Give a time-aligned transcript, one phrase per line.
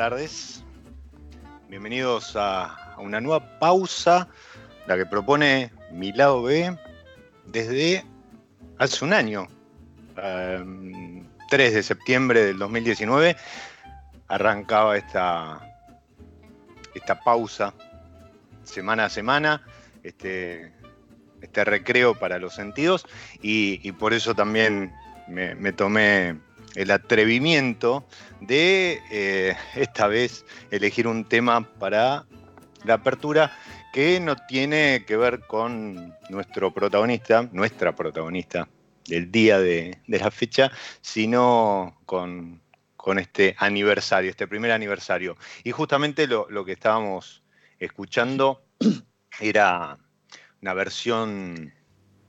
[0.00, 0.64] Tardes,
[1.68, 4.28] bienvenidos a, una nueva pausa,
[4.86, 6.74] la que propone mi lado B
[7.44, 8.02] desde
[8.78, 9.46] hace un año,
[10.14, 13.36] 3 em, de septiembre del 2019,
[14.28, 15.60] arrancaba esta,
[16.94, 17.74] esta pausa
[18.62, 19.62] semana a semana,
[20.02, 20.72] este,
[21.42, 23.04] este recreo para los sentidos
[23.42, 24.94] y, por eso también
[25.28, 26.40] me tomé
[26.74, 28.06] el atrevimiento
[28.40, 32.26] de eh, esta vez elegir un tema para
[32.84, 33.52] la apertura
[33.92, 38.68] que no tiene que ver con nuestro protagonista, nuestra protagonista
[39.06, 40.70] del día de, la fecha,
[41.00, 42.62] sino con,
[43.18, 45.36] este aniversario, este primer aniversario.
[45.64, 47.42] Y justamente lo, lo que estábamos
[47.80, 48.62] escuchando
[49.40, 49.98] era
[50.62, 51.72] una versión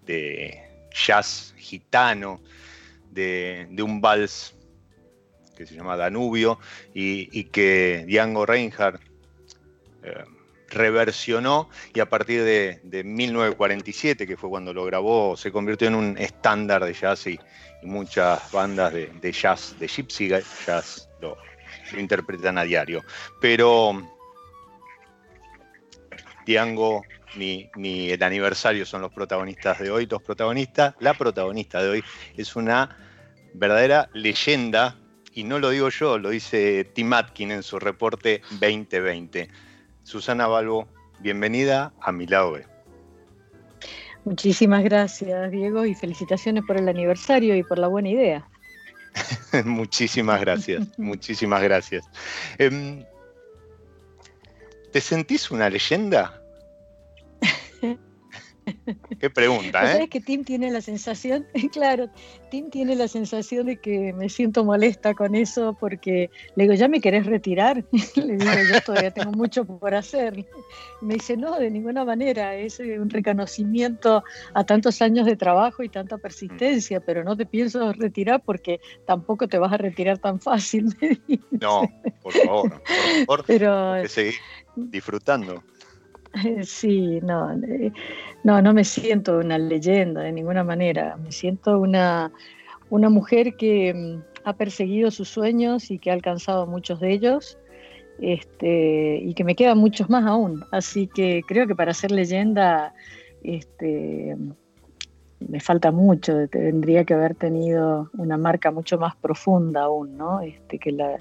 [0.05, 2.41] de jazz gitano,
[3.11, 4.55] de, un vals
[5.61, 6.59] que se llama Danubio
[6.93, 9.01] y, que Django Reinhardt
[10.03, 10.23] eh,
[10.69, 16.17] reversionó y a partir de, 1947, que fue cuando lo grabó, se convirtió en un
[16.17, 17.39] estándar de jazz y,
[17.83, 21.35] muchas bandas de, jazz, de gypsy jazz, lo,
[21.97, 23.03] interpretan a diario.
[23.39, 24.07] Pero
[26.45, 27.03] Django
[27.35, 30.05] ni, ni, el aniversario son los protagonistas de hoy.
[30.05, 32.03] Los protagonistas, la protagonista de hoy
[32.37, 32.95] es una
[33.53, 35.00] verdadera leyenda,
[35.33, 39.49] y no lo digo yo, lo dice Tim Atkin en su reporte 2020.
[40.03, 40.87] Susana Balbo,
[41.19, 42.57] bienvenida a mi lado
[44.23, 48.47] Muchísimas gracias, Diego, y felicitaciones por el aniversario y por la buena idea.
[49.65, 52.05] muchísimas gracias, muchísimas gracias.
[52.57, 53.03] Em,
[54.91, 56.40] ¿Te sentís una leyenda?
[59.19, 59.93] Qué pregunta, ¿eh?
[59.93, 62.09] Sabes que Tim tiene la sensación, claro,
[62.49, 66.87] Tim tiene la sensación de que me siento molesta con eso porque le digo, ¿ya
[66.87, 67.85] me querés retirar?
[68.15, 70.45] le digo, yo todavía tengo mucho por hacer.
[71.01, 74.23] Me dice, no, de ninguna manera, es eh, un reconocimiento
[74.53, 79.47] a tantos años de trabajo y tanta persistencia, pero no te pienso retirar porque tampoco
[79.47, 80.95] te vas a retirar tan fácil.
[81.61, 81.83] No,
[82.23, 84.33] por favor, por favor, pero, seguir
[84.75, 85.61] disfrutando.
[86.63, 87.91] Sí, no, eh,
[88.43, 91.17] no, no me siento una leyenda de ninguna manera.
[91.17, 92.31] Me siento una,
[92.89, 97.57] una mujer que mm, ha perseguido sus sueños y que ha alcanzado muchos de ellos.
[98.19, 100.63] Este, y que me quedan muchos más aún.
[100.71, 102.93] Así que creo que para ser leyenda
[103.43, 104.37] este,
[105.39, 106.47] me falta mucho.
[106.47, 110.41] Tendría que haber tenido una marca mucho más profunda aún, ¿no?
[110.41, 111.17] Este, que, la,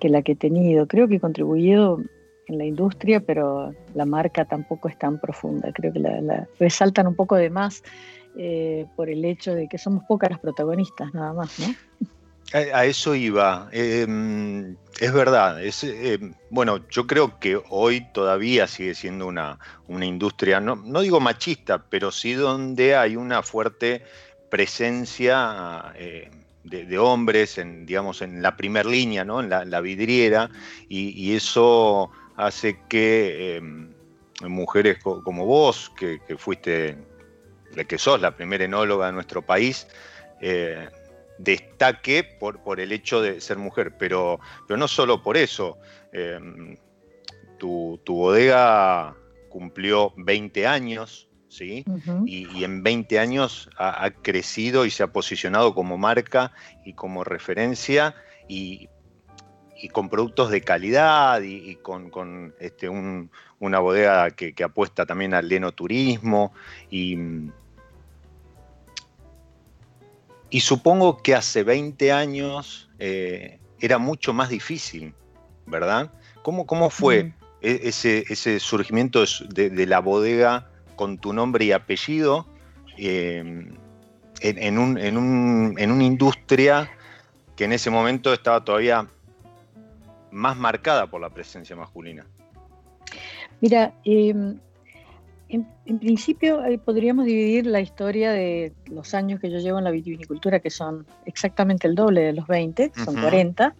[0.00, 0.88] que la que he tenido.
[0.88, 2.00] Creo que he contribuido
[2.50, 5.72] en la industria, pero la marca tampoco es tan profunda.
[5.72, 7.82] Creo que la, resaltan un poco de más
[8.36, 11.74] eh, por el hecho de que somos pocas las protagonistas, nada más, ¿no?
[12.52, 13.68] A, eso iba.
[13.72, 15.60] Em, es verdad.
[15.62, 21.20] Em, bueno, yo creo que hoy todavía sigue siendo una, una industria, no, no, digo
[21.20, 24.02] machista, pero sí donde hay una fuerte
[24.50, 26.28] presencia eh,
[26.64, 29.40] de, hombres en, digamos, en la primer línea, ¿no?
[29.40, 30.50] en la, vidriera,
[30.88, 32.10] y, eso
[32.46, 33.92] hace que em,
[34.42, 36.96] mujeres como vos, que, fuiste,
[37.74, 39.86] de que sos la primera enóloga de nuestro país,
[40.40, 40.88] eh,
[41.38, 45.78] destaque por, por, el hecho de ser mujer, pero, pero no solo por eso.
[46.12, 46.76] Em,
[47.58, 49.14] tu, bodega
[49.48, 51.84] cumplió 20 años, ¿sí?
[52.24, 56.52] y, en 20 años ha, crecido y se ha posicionado como marca
[56.84, 58.14] y como referencia
[58.48, 58.88] y
[59.80, 66.52] y con productos de calidad y, con, este, una bodega que, apuesta también al lenoturismo
[66.90, 67.16] y,
[70.50, 75.14] y supongo que hace 20 años eh, era mucho más difícil,
[75.66, 76.12] ¿verdad?
[76.42, 77.34] ¿Cómo, cómo fue mm.
[77.62, 82.46] e, ese, ese, surgimiento de, la bodega con tu nombre y apellido
[82.98, 83.66] eh,
[84.40, 86.90] en, un, en, un, en una industria
[87.56, 89.06] que en ese momento estaba todavía
[90.30, 92.26] más marcada por la presencia masculina?
[93.60, 94.58] Mira, em,
[95.48, 99.90] en, principio eh, podríamos dividir la historia de los años que yo llevo en la
[99.90, 103.74] vitivinicultura, que son exactamente el doble de los 20, son 40,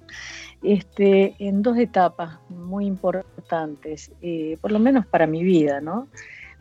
[0.63, 6.09] este, en dos etapas muy importantes, eh, por lo menos para mi vida, ¿no?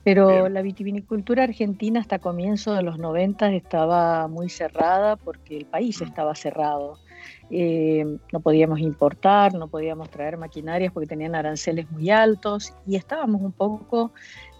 [0.03, 6.01] Pero la vitivinicultura argentina hasta comienzo de los 90 estaba muy cerrada porque el país
[6.01, 6.97] estaba cerrado.
[7.51, 13.41] Eh, no podíamos importar, no podíamos traer maquinarias porque tenían aranceles muy altos y estábamos
[13.41, 14.11] un poco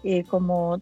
[0.02, 0.80] eh, como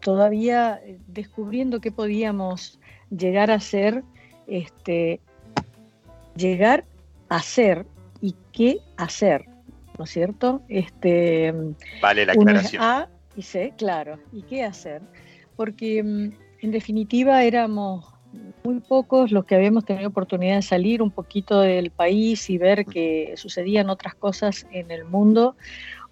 [0.00, 2.80] todavía descubriendo qué podíamos
[3.10, 4.04] llegar a ser,
[4.46, 5.20] este,
[6.34, 6.84] llegar
[7.28, 7.84] a hacer
[8.22, 9.44] y qué hacer,
[9.98, 10.62] ¿no es cierto?
[10.68, 11.52] Este,
[12.00, 12.82] vale la aclaración.
[12.82, 15.02] A y C, claro, y qué hacer,
[15.56, 18.14] porque mm, en definitiva éramos
[18.64, 22.84] muy pocos los que habíamos tenido oportunidad de salir un poquito del país y ver
[22.84, 25.56] que sucedían otras cosas en el mundo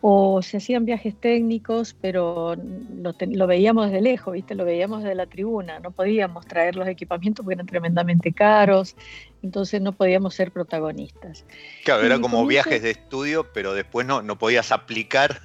[0.01, 4.55] o se hacían viajes técnicos, pero lo, veíamos desde lejos, ¿viste?
[4.55, 8.95] Lo veíamos desde la tribuna, no podíamos traer los equipamientos porque eran tremendamente caros,
[9.43, 11.45] entonces no podíamos ser protagonistas.
[11.85, 15.41] Claro, era como viajes de estudio, pero después no, no podías aplicar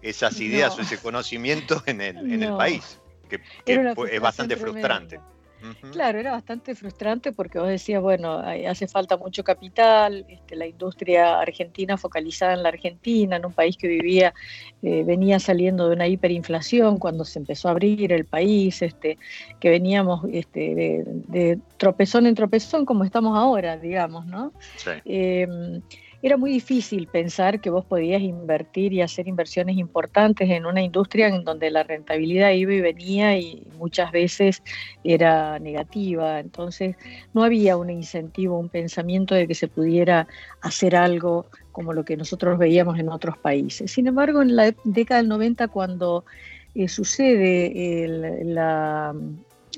[0.00, 5.18] esas ideas o ese conocimiento en el, en el país, que, es bastante frustrante.
[5.92, 11.40] Claro, era bastante frustrante porque vos decías, bueno, hace falta mucho capital, este, la industria
[11.40, 14.34] argentina focalizada en la Argentina, en un país que vivía,
[14.82, 19.18] eh, venía saliendo de una hiperinflación cuando se empezó a abrir el país, este,
[19.60, 24.52] que veníamos este, de, tropezón en tropezón como estamos ahora, digamos, ¿no?
[24.76, 24.90] Sí.
[25.04, 25.82] Em,
[26.20, 31.28] era muy difícil pensar que vos podías invertir y hacer inversiones importantes en una industria
[31.28, 34.62] en donde la rentabilidad iba y venía y muchas veces
[35.04, 36.40] era negativa.
[36.40, 36.96] Entonces
[37.34, 40.26] no había un incentivo, un pensamiento de que se pudiera
[40.60, 43.92] hacer algo como lo que nosotros veíamos en otros países.
[43.92, 46.24] Sin embargo, en la década del 90, cuando
[46.74, 49.14] eh, sucede la,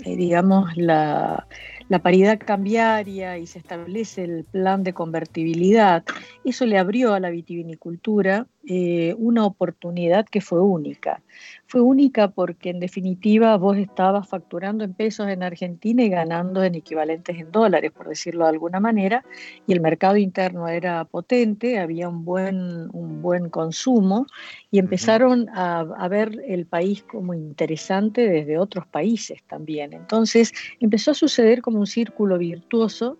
[0.04, 1.46] eh, digamos, la
[1.90, 6.04] la paridad cambiaria y se establece el plan de convertibilidad,
[6.44, 11.22] eso le abrió a la vitivinicultura eh, una oportunidad que fue única.
[11.66, 16.74] Fue única porque en definitiva vos estabas facturando en pesos en Argentina y ganando en
[16.74, 19.24] equivalentes en dólares, por decirlo de alguna manera,
[19.66, 24.26] y el mercado interno era potente, había un buen, un buen consumo
[24.70, 29.94] y empezaron a, a ver el país como interesante desde otros países también.
[29.94, 33.18] Entonces empezó a suceder como un círculo virtuoso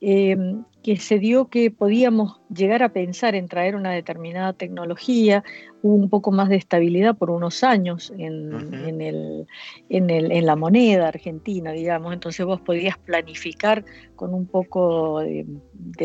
[0.00, 5.44] Em, que se dio que podíamos llegar a pensar en traer una determinada tecnología,
[5.82, 9.46] hubo un poco más de estabilidad por unos años en, el,
[9.90, 13.84] en, la moneda argentina, digamos, entonces vos podías planificar
[14.16, 15.46] con un poco de,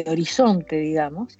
[0.05, 1.37] horizonte, digamos,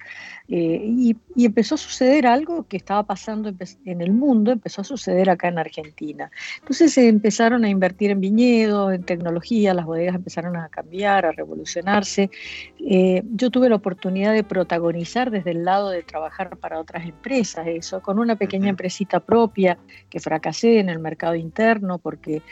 [0.48, 3.52] eh, y, empezó a suceder algo que estaba pasando
[3.84, 6.30] en el mundo, empezó a suceder acá en Argentina.
[6.58, 11.32] Entonces se empezaron a invertir en viñedos, en tecnología, las bodegas empezaron a cambiar, a
[11.32, 12.30] revolucionarse.
[12.78, 17.66] Eh, yo tuve la oportunidad de protagonizar desde el lado de trabajar para otras empresas,
[17.66, 19.76] eso, con una pequeña empresita propia
[20.08, 22.42] que fracasé en el mercado interno porque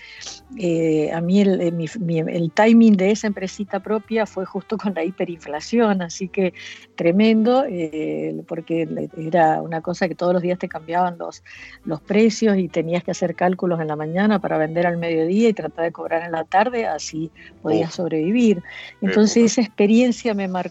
[0.59, 6.03] eh, a mí el, el timing de esa empresita propia fue justo con la hiperinflación,
[6.03, 6.53] así que
[6.97, 11.45] tremendo, eh, porque era una cosa que todos los días te cambiaban los,
[11.85, 15.53] los precios y tenías que hacer cálculos en la mañana para vender al mediodía y
[15.53, 17.31] tratar de cobrar en la tarde, así
[17.63, 18.65] podías sobrevivir.
[19.01, 20.62] Entonces esa experiencia me marcó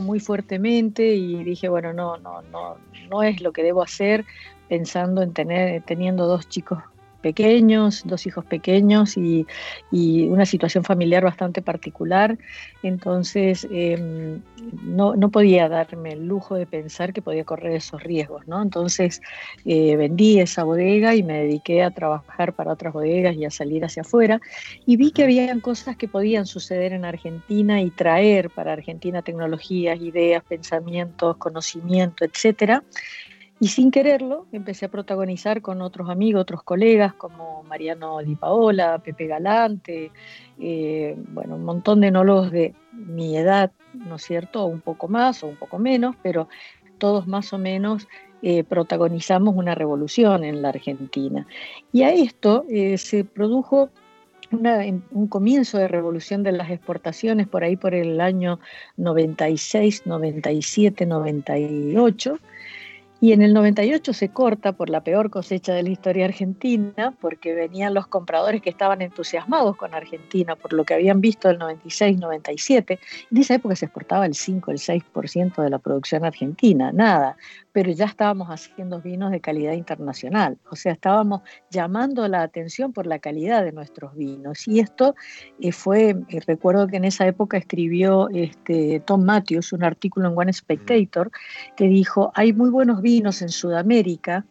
[0.00, 2.76] muy fuertemente y dije, bueno, no, no, no,
[3.08, 4.24] no es lo que debo hacer
[4.68, 6.78] pensando en tener, teniendo dos chicos
[7.20, 9.46] pequeños, dos hijos pequeños y,
[10.28, 12.38] una situación familiar bastante particular.
[12.82, 14.40] Entonces, em,
[14.82, 18.62] no, podía darme el lujo de pensar que podía correr esos riesgos, ¿no?
[18.62, 19.20] Entonces,
[19.64, 23.84] eh, vendí esa bodega y me dediqué a trabajar para otras bodegas y a salir
[23.84, 24.40] hacia afuera.
[24.86, 30.00] Y vi que habían cosas que podían suceder en Argentina y traer para Argentina tecnologías,
[30.00, 32.82] ideas, pensamientos, conocimiento, etcétera
[33.60, 38.98] y sin quererlo empecé a protagonizar con otros amigos, otros colegas como Mariano Di Paola,
[38.98, 40.12] Pepe Galante,
[40.60, 44.64] eh, bueno, un montón de enólogos de mi edad, ¿no es cierto?
[44.66, 46.48] Un poco más o un poco menos, pero
[46.98, 48.06] todos más o menos
[48.42, 51.46] eh, protagonizamos una revolución en la Argentina.
[51.92, 53.90] Y a esto eh, se produjo
[54.50, 58.60] un comienzo de revolución de las exportaciones por ahí por el año
[58.96, 62.38] 96, 97, 98
[63.20, 67.52] y en el 98 se corta por la peor cosecha de la historia argentina, porque
[67.52, 72.98] venían los compradores que estaban entusiasmados con Argentina por lo que habían visto el 96-97.
[73.30, 77.36] En esa época se exportaba el 5, el 6% de la producción argentina, nada
[77.78, 83.06] pero ya estábamos haciendo vinos de calidad internacional, o sea, estábamos llamando la atención por
[83.06, 84.66] la calidad de nuestros vinos.
[84.66, 85.14] Y esto
[85.60, 90.36] eh, fue, eh, recuerdo que en esa época escribió este, Tom Matthews un artículo en
[90.36, 91.30] One Spectator
[91.76, 94.44] que dijo, hay muy buenos vinos en Sudamérica,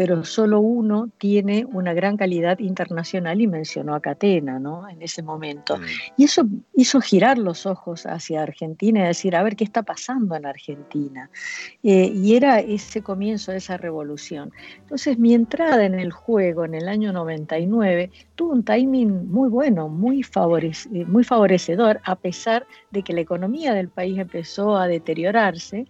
[0.00, 4.88] pero solo uno tiene una gran calidad internacional y mencionó a Catena ¿no?
[4.88, 5.76] en ese momento.
[5.76, 5.82] Mm.
[6.16, 10.34] Y eso hizo girar los ojos hacia Argentina y decir, a ver qué está pasando
[10.36, 11.28] en Argentina.
[11.82, 14.52] Eh, y era ese comienzo de esa revolución.
[14.78, 19.90] Entonces mi entrada en el juego en el año 99 tuvo un timing muy bueno,
[19.90, 25.86] muy, eh, muy favorecedor, a pesar de que la economía del país empezó a deteriorarse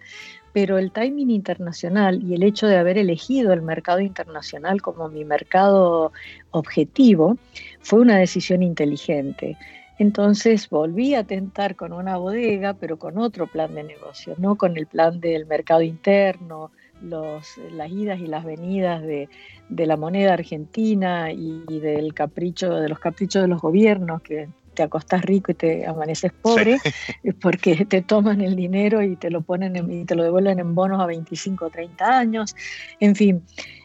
[0.53, 5.25] pero el timing internacional y el hecho de haber elegido el mercado internacional como mi
[5.25, 6.13] mercado
[6.51, 7.39] objetivo
[7.81, 9.57] fue una decisión inteligente.
[9.99, 14.79] Entonces volví a tentar con una bodega, pero con otro plan de negocio, no con
[14.79, 16.71] el plan del mercado interno,
[17.03, 19.29] los, las idas y las venidas de,
[19.69, 24.49] la moneda argentina y, del capricho, de los caprichos de los gobiernos que
[24.81, 26.79] te acostás rico y te amaneces pobre,
[27.43, 31.03] porque te toman el dinero y te lo ponen y te lo devuelven en bonos
[31.03, 32.57] a 25 o 30 años.
[32.99, 33.43] En fin,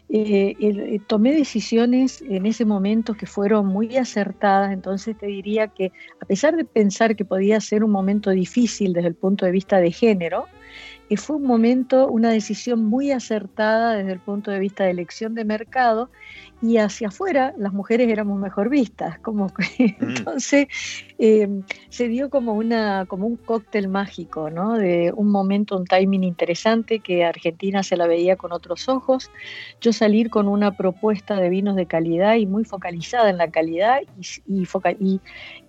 [0.07, 5.91] eh, eh, tomé decisiones en ese momento que fueron muy acertadas, entonces te diría que
[6.21, 9.81] a pesar de pensar que podía ser un momento difícil desde el punto de vista
[9.81, 10.45] de género,
[11.09, 15.35] eh, fue un momento, una decisión muy acertada desde el punto de vista de elección
[15.35, 16.09] de mercado
[16.61, 20.09] y hacia afuera las mujeres éramos mejor vistas, como que, mm.
[20.09, 20.67] entonces
[21.17, 24.73] em, se dio como, una, como un cóctel mágico, ¿no?
[24.73, 29.29] De un momento, un timing interesante que Argentina se la veía con otros ojos,
[29.81, 33.99] yo salir con una propuesta de vinos de calidad y muy focalizada en la calidad
[34.47, 35.19] y, y,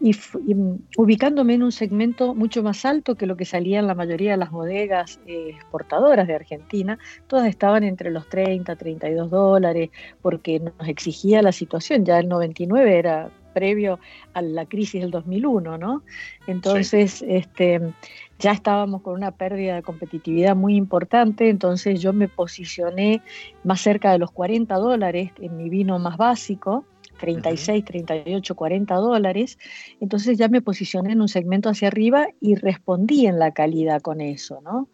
[0.01, 0.57] y,
[0.97, 4.37] ubicándome en un segmento mucho más alto que lo que salía en la mayoría de
[4.37, 9.91] las bodegas eh, exportadoras de Argentina, todas estaban entre los 30, 32 dólares,
[10.23, 12.05] porque nos exigía la situación.
[12.05, 13.99] Ya el 99 era previo
[14.35, 16.03] a la crisis del 2001, ¿no?
[16.47, 17.81] Entonces, este,
[18.39, 23.23] ya estábamos con una pérdida de competitividad muy importante, entonces yo me posicioné
[23.65, 26.85] más cerca de los 40 dólares en mi vino más básico
[27.17, 29.59] 36, 38, 40 dólares.
[30.01, 34.21] Entonces ya me posicioné en un segmento hacia arriba y respondí en la calidad con
[34.21, 34.89] eso, ¿no?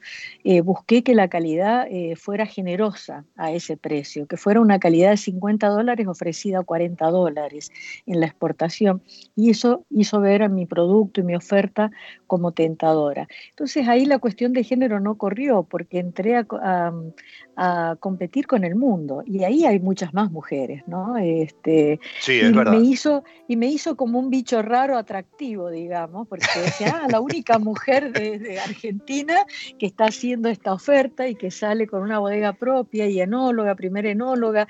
[0.45, 5.11] Eh, busqué que la calidad eh, fuera generosa a ese precio, que fuera una calidad
[5.11, 7.71] de 50 dólares ofrecida a 40 dólares
[8.07, 9.03] en la exportación.
[9.37, 11.91] Y eso hizo ver a mi producto y mi oferta
[12.27, 13.29] como tentadora.
[13.51, 16.47] Entonces ahí la cuestión de género no corrió porque entré a,
[17.57, 21.17] a competir con el mundo y ahí hay muchas más mujeres, ¿no?
[21.17, 22.73] Este, sí, es y verdad.
[22.73, 27.21] Me hizo, y me hizo como un bicho raro atractivo, digamos, porque decía, ah, la
[27.21, 29.45] única mujer de, de, Argentina
[29.79, 34.11] que está haciendo esta oferta y que sale con una bodega propia y enóloga, primera
[34.11, 34.69] enóloga.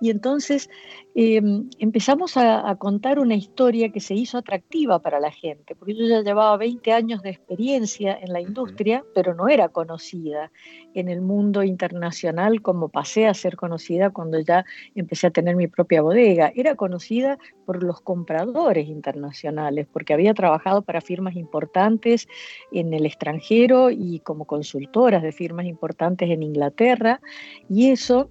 [0.00, 0.70] Y entonces
[1.14, 1.42] eh,
[1.78, 6.06] empezamos a, a, contar una historia que se hizo atractiva para la gente, porque yo
[6.06, 10.52] ya llevaba 20 años de experiencia en la industria, pero no era conocida
[10.94, 14.64] en el mundo internacional como pasé a ser conocida cuando ya
[14.94, 16.52] empecé a tener mi propia bodega.
[16.54, 22.28] Era conocida por los compradores internacionales, porque había trabajado para firmas importantes
[22.72, 27.20] en el extranjero y como consultoras de firmas importantes en Inglaterra,
[27.68, 28.30] y eso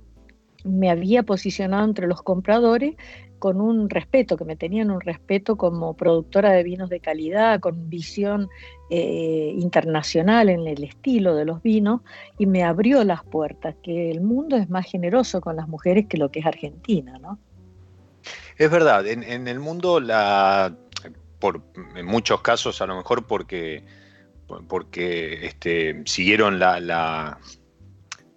[0.64, 2.96] me había posicionado entre los compradores
[3.40, 7.90] con un respeto, que me tenían un respeto como productora de vinos de calidad, con
[7.90, 8.50] visión
[8.90, 12.02] eh, internacional en el estilo de los vinos,
[12.38, 16.18] y me abrió las puertas, que el mundo es más generoso con las mujeres que
[16.18, 17.40] lo que es Argentina, ¿no?
[18.58, 20.76] Es verdad, en, el mundo la
[21.40, 21.62] por
[21.96, 23.86] en muchos casos a lo mejor porque
[24.68, 27.40] porque este, siguieron la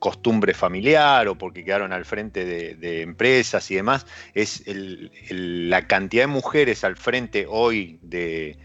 [0.02, 4.04] costumbre familiar o porque quedaron al frente de, de empresas y demás,
[4.35, 8.59] es el, el, la cantidad de mujeres al frente hoy de,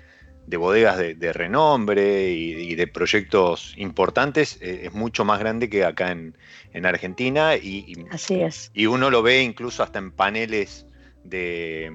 [0.47, 5.69] de bodegas de, de renombre y, y, de proyectos importantes eh, es mucho más grande
[5.69, 6.35] que acá en,
[6.73, 8.71] en Argentina y, y, Así es.
[8.73, 10.87] y uno lo ve incluso hasta en paneles
[11.23, 11.91] de,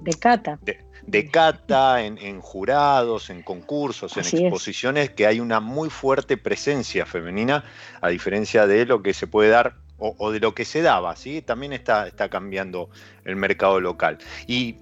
[0.00, 0.58] de cata.
[0.62, 5.14] De, de cata, en, en, jurados, en concursos, Así en exposiciones, es.
[5.14, 7.64] que hay una muy fuerte presencia femenina,
[8.00, 11.16] a diferencia de lo que se puede dar o, o de lo que se daba,
[11.16, 11.42] ¿sí?
[11.42, 12.90] También está, está cambiando
[13.24, 14.18] el mercado local.
[14.46, 14.76] Y,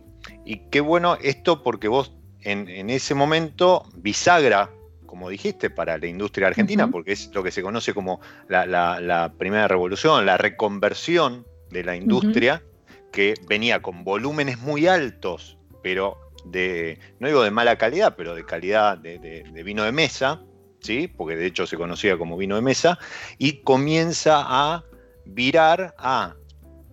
[0.45, 4.71] y qué bueno esto porque vos en, en, ese momento bisagra,
[5.07, 6.93] como dijiste, para la industria argentina, uh -huh.
[6.93, 11.85] porque es lo que se conoce como la, la, la primera revolución, la reconversión de
[11.85, 12.63] la industria.
[12.65, 12.74] Uh -huh
[13.15, 18.45] que venía con volúmenes muy altos, pero de, no digo de mala calidad, pero de
[18.45, 20.43] calidad de, de, de, vino de mesa,
[20.81, 21.07] ¿sí?
[21.07, 22.99] porque de hecho se conocía como vino de mesa,
[23.39, 24.85] y comienza a
[25.25, 26.35] virar a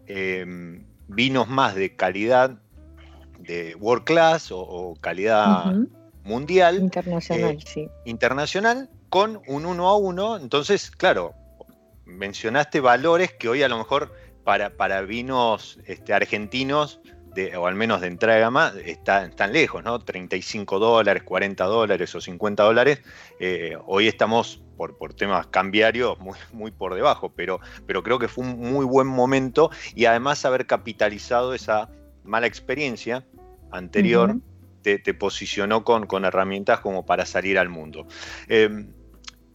[0.06, 0.46] eh,
[1.08, 2.52] vinos más de calidad
[3.40, 5.90] de world class o, o calidad uh -huh.
[6.24, 6.78] mundial.
[6.78, 7.90] Internacional, eh, sí.
[8.06, 10.38] Internacional, con un uno a uno.
[10.38, 11.34] Entonces, claro,
[12.06, 17.02] mencionaste valores que hoy a lo mejor para, para vinos este, argentinos,
[17.34, 20.00] de, o al menos de entrada de gama, está, están lejos, ¿no?
[20.00, 23.02] 35 dólares, 40 dólares o 50 dólares.
[23.40, 28.28] Eh, hoy estamos, por, por temas cambiarios, muy, muy por debajo, pero, pero creo que
[28.28, 31.90] fue un muy buen momento y además haber capitalizado esa
[32.24, 33.26] mala experiencia
[33.72, 34.42] anterior uh -huh.
[34.82, 38.08] te, te, posicionó con, con, herramientas como para salir al mundo.
[38.48, 38.86] Eh,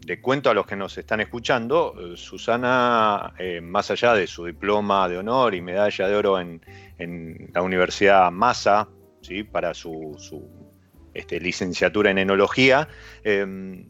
[0.05, 4.45] le cuento a los que nos están escuchando, eh, Susana, eh, más allá de su
[4.45, 6.61] diploma de honor y medalla de oro en,
[6.99, 8.89] en la Universidad Massa,
[9.21, 9.43] ¿sí?
[9.43, 10.49] para su, su
[11.15, 12.89] este, licenciatura en enología,
[13.25, 13.85] eh,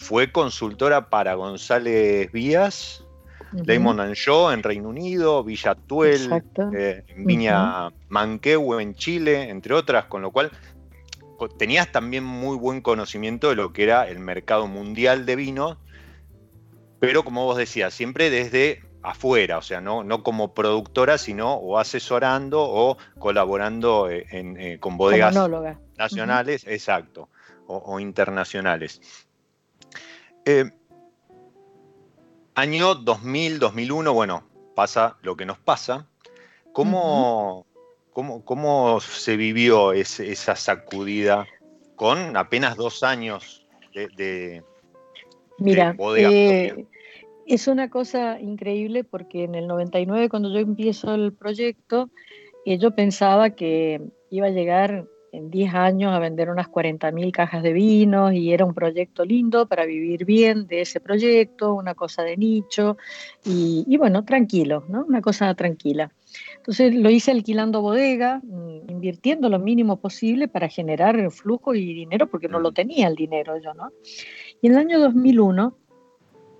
[0.00, 3.04] fue consultora para González Vías,
[3.52, 3.64] uh -huh.
[3.66, 6.42] Damon and Shaw en Reino Unido, Villa Tuel,
[6.74, 7.94] eh, en Viña uh -huh.
[8.08, 10.50] Manquehue en Chile, entre otras, con lo cual
[11.48, 15.78] tenías también muy buen conocimiento de lo que era el mercado mundial de vino,
[16.98, 21.78] pero como vos decías, siempre desde afuera, o sea, no, no como productora, sino o
[21.78, 25.34] asesorando o colaborando en, en, eh, con bodegas
[25.96, 26.72] nacionales, uh -huh.
[26.72, 27.28] exacto,
[27.66, 29.00] o, o, internacionales.
[30.44, 30.70] Eh,
[32.54, 36.06] año 2000, 2001, bueno, pasa lo que nos pasa.
[36.72, 37.69] ¿Cómo, uh -huh.
[38.12, 41.46] ¿Cómo, cómo se vivió ese, esa sacudida
[41.96, 44.62] con apenas dos años de, de,
[45.58, 46.86] Mira, de eh,
[47.46, 52.10] es una cosa increíble porque en el 99 cuando yo empiezo el proyecto,
[52.64, 57.62] eh, yo pensaba que iba a llegar en 10 años a vender unas 40.000 cajas
[57.62, 62.22] de vinos y era un proyecto lindo para vivir bien de ese proyecto, una cosa
[62.22, 62.96] de nicho
[63.44, 65.04] y, bueno, tranquilo, ¿no?
[65.04, 66.10] Una cosa tranquila.
[66.60, 72.30] Entonces lo hice alquilando bodega, mm, invirtiendo lo mínimo posible para generar flujo y dinero
[72.30, 73.90] porque no lo tenía el dinero yo, ¿no?
[74.60, 75.74] Y en el año 2001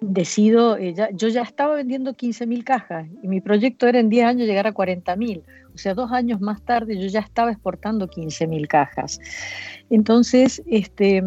[0.01, 4.49] decido, eh, yo ya estaba vendiendo 15.000 cajas y mi proyecto era en 10 años
[4.49, 5.43] llegar a 40.000.
[5.75, 9.21] O sea, dos años más tarde yo ya estaba exportando 15.000 cajas.
[9.91, 11.23] Entonces, este,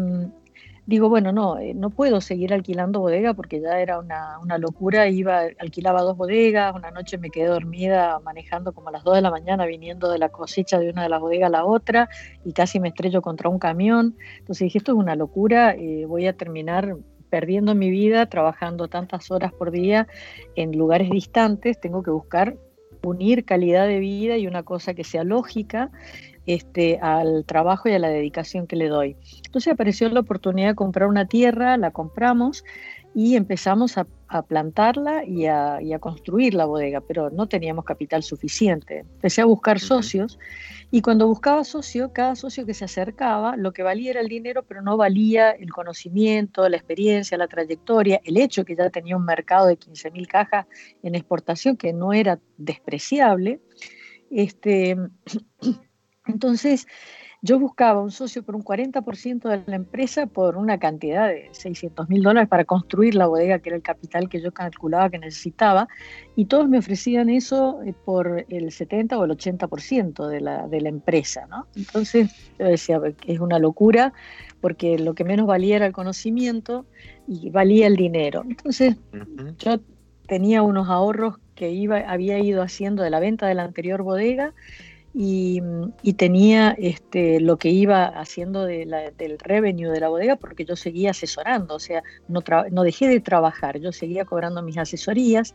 [0.86, 5.08] digo, bueno, no, eh, no puedo seguir alquilando bodega porque ya era una, una, locura.
[5.08, 9.22] Iba, alquilaba dos bodegas, una noche me quedé dormida manejando como a las 2 de
[9.22, 12.08] la mañana, viniendo de la cosecha de una de las bodegas a la otra
[12.44, 14.16] y casi me estrello contra un camión.
[14.38, 16.96] Entonces dije, esto es una locura, eh, voy a terminar
[17.30, 20.06] perdiendo mi vida trabajando tantas horas por día
[20.54, 22.56] en lugares distantes, tengo que buscar
[23.02, 25.90] unir calidad de vida y una cosa que sea lógica
[26.46, 29.16] este, al trabajo y a la dedicación que le doy.
[29.46, 32.64] Entonces apareció la oportunidad de comprar una tierra, la compramos
[33.14, 34.06] y empezamos a,
[34.48, 38.98] plantarla y a, construir la bodega, pero no teníamos capital suficiente.
[38.98, 40.40] Empecé a buscar socios
[40.90, 44.64] y cuando buscaba socio, cada socio que se acercaba, lo que valía era el dinero,
[44.64, 49.24] pero no valía el conocimiento, la experiencia, la trayectoria, el hecho que ya tenía un
[49.24, 50.66] mercado de 15.000 cajas
[51.04, 53.60] en exportación que no era despreciable.
[54.32, 54.96] Este,
[56.26, 56.86] entonces,
[57.44, 62.08] yo buscaba un socio por un 40% de la empresa por una cantidad de 600
[62.08, 65.86] mil dólares para construir la bodega, que era el capital que yo calculaba que necesitaba,
[66.36, 70.80] y todos me ofrecían eso eh, por el 70 o el 80% de la, de
[70.80, 71.46] la empresa.
[71.50, 71.66] ¿no?
[71.76, 74.14] Entonces yo decía, es una locura,
[74.62, 76.86] porque lo que menos valía era el conocimiento
[77.28, 78.42] y valía el dinero.
[78.48, 78.96] Entonces
[79.58, 79.80] yo
[80.26, 84.54] tenía unos ahorros que iba, había ido haciendo de la venta de la anterior bodega
[85.16, 85.62] y,
[86.16, 91.76] tenía este, lo que iba haciendo del revenue de la bodega porque yo seguía asesorando,
[91.76, 95.54] o sea, no, no dejé de trabajar, yo seguía cobrando mis asesorías,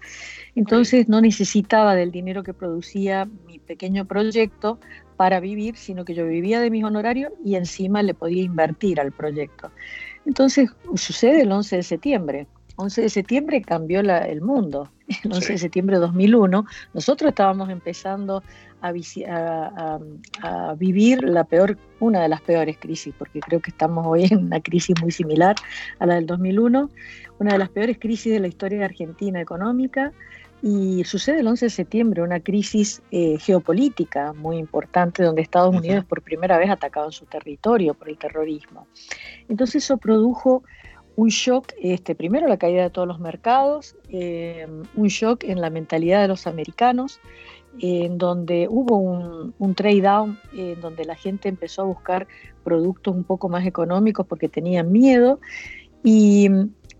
[0.55, 4.79] entonces no necesitaba del dinero que producía mi pequeño proyecto
[5.17, 9.11] para vivir, sino que yo vivía de mis honorarios y encima le podía invertir al
[9.11, 9.71] proyecto.
[10.25, 12.47] Entonces sucede el 11 de septiembre.
[12.79, 14.89] 11 de septiembre cambió el mundo.
[15.23, 18.41] El 11 de septiembre de 2001, nosotros estábamos empezando
[18.81, 18.93] a,
[20.77, 24.61] vivir la peor, una de las peores crisis, porque creo que estamos hoy en una
[24.61, 25.55] crisis muy similar
[25.99, 26.89] a la del 2001,
[27.39, 30.13] una de las peores crisis de la historia de Argentina económica,
[30.61, 36.05] y sucede el 11 de septiembre, una crisis eh, geopolítica muy importante, donde Estados Unidos
[36.05, 38.87] por primera vez atacado en su territorio por el terrorismo.
[39.47, 40.63] Entonces eso produjo
[41.19, 45.69] un shock, este, primero la caída de todos los mercados, eh, un shock en la
[45.69, 47.19] mentalidad de los americanos,
[47.81, 52.25] en donde hubo un, trade down, en donde la gente empezó a buscar
[52.63, 55.41] productos un poco más económicos porque tenían miedo.
[56.03, 56.49] Y,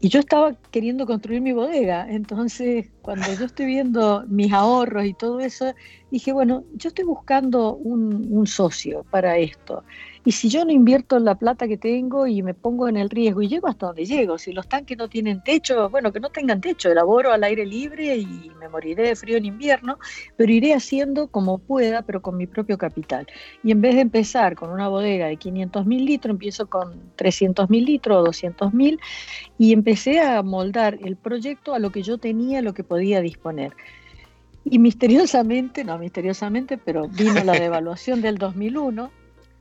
[0.02, 2.08] yo estaba queriendo construir mi bodega.
[2.10, 5.74] Entonces, cuando yo estoy viendo mis ahorros y todo eso,
[6.12, 9.84] dije, bueno, yo estoy buscando un socio para esto.
[10.26, 13.42] Y si yo no invierto la plata que tengo y me pongo en el riesgo
[13.42, 16.60] y llego hasta donde llego, si los tanques no tienen techo, bueno, que no tengan
[16.60, 19.98] techo, elaboro al aire libre y me moriré de frío en invierno,
[20.36, 23.28] pero iré haciendo como pueda, pero con mi propio capital.
[23.64, 27.70] Y en vez de empezar con una bodega de 500 mil litros, empiezo con 300
[27.70, 29.00] mil litros o 200 mil
[29.58, 33.74] y empecé a moldar el proyecto a lo que yo tenía, lo que podía disponer.
[34.70, 39.12] Y misteriosamente, no misteriosamente, pero vino la devaluación del 2001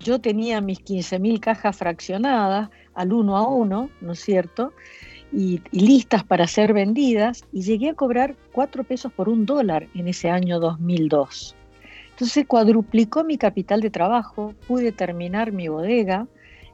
[0.00, 4.72] yo tenía mis 15.000 cajas fraccionadas al uno a uno, ¿no es cierto?
[5.32, 10.08] Y, listas para ser vendidas y llegué a cobrar 4 pesos por un dólar en
[10.08, 11.54] ese año 2002.
[12.10, 16.26] Entonces cuadruplicó mi capital de trabajo, pude terminar mi bodega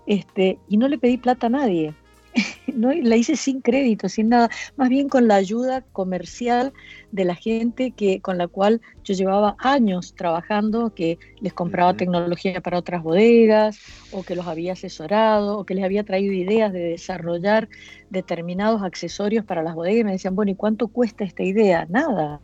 [0.07, 1.95] este, y no le pedí plata a nadie.
[2.75, 6.73] no, la hice sin crédito, sin nada, más bien con la ayuda comercial
[7.13, 12.61] de la gente que, con la cual yo llevaba años trabajando, que les compraba tecnología
[12.61, 13.79] para otras bodegas,
[14.11, 17.69] o que los había asesorado, o que les había traído ideas de desarrollar
[18.11, 20.01] determinados accesorios para las bodegas.
[20.01, 21.87] Y me decían, bueno, ¿y cuánto cuesta esta idea?
[21.89, 22.41] Nada.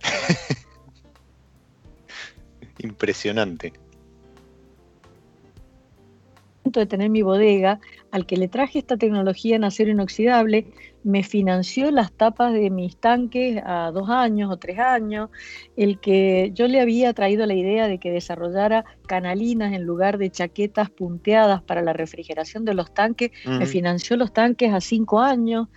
[2.78, 3.72] Impresionante
[6.64, 10.66] de tener mi bodega, al que le traje esta tecnología en acero inoxidable,
[11.04, 15.30] me financió las tapas de mis tanques a dos años o tres años,
[15.76, 20.30] el que yo le había traído la idea de que desarrollara canalinas en lugar de
[20.30, 25.68] chaquetas punteadas para la refrigeración de los tanques, me financió los tanques a cinco años,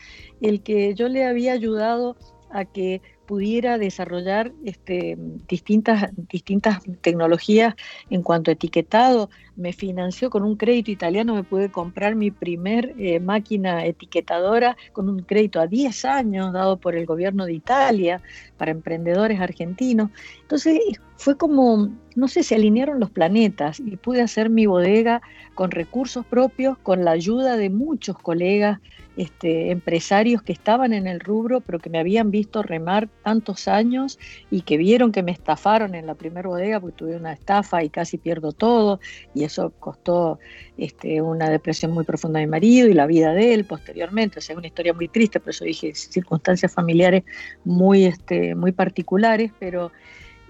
[0.42, 2.16] el que yo le había ayudado
[2.52, 5.18] a que pudiera desarrollar este,
[5.48, 7.76] distintas, distintas tecnologías
[8.10, 9.30] en cuanto a etiquetado.
[9.56, 15.10] Me financió con un crédito italiano, me pude comprar mi primer eh, máquina etiquetadora con
[15.10, 18.22] un crédito a 10 años dado por el gobierno de Italia
[18.58, 20.10] para emprendedores argentinos.
[20.42, 20.80] Entonces
[21.18, 25.22] fue como, no sé, se alinearon los planetas y pude hacer mi bodega
[25.54, 28.80] con recursos propios, con la ayuda de muchos colegas
[29.18, 34.20] este, empresarios que estaban en el rubro, pero que me habían visto remar tantos años
[34.52, 37.90] y que vieron que me estafaron en la primera bodega porque tuve una estafa y
[37.90, 39.00] casi pierdo todo
[39.46, 40.40] eso costó
[40.78, 44.40] este, una depresión muy profunda a mi marido y la vida de él posteriormente.
[44.40, 47.24] O sea, es una historia muy triste, por eso dije circunstancias familiares
[47.64, 49.92] muy, este, muy particulares, pero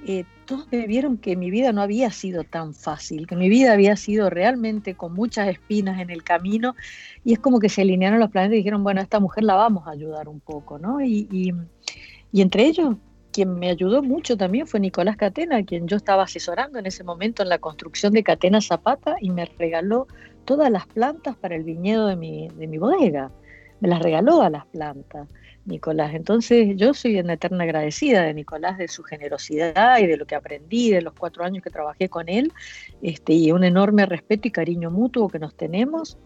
[0.07, 3.73] eh, todos me vieron que mi vida no había sido tan fácil, que mi vida
[3.73, 6.75] había sido realmente con muchas espinas en el camino
[7.23, 9.55] y es como que se alinearon los planetas y dijeron, bueno, a esta mujer la
[9.55, 11.01] vamos a ayudar un poco, ¿no?
[11.01, 12.95] Y, y, entre ellos,
[13.35, 17.43] quien me ayudó mucho también fue Nicolás Catena, quien yo estaba asesorando en ese momento
[17.43, 20.07] en la construcción de Catena Zapata y me regaló
[20.45, 23.33] todas las plantas para el viñedo de mi, de mi bodega.
[23.81, 25.27] Me las regaló a las plantas.
[25.65, 26.13] Nicolás.
[26.13, 30.35] Entonces yo soy una eterna agradecida de Nicolás, de su generosidad y de lo que
[30.35, 32.53] aprendí de los cuatro años que trabajé con él,
[33.01, 36.19] este, y un enorme respeto y cariño mutuo que nos tenemos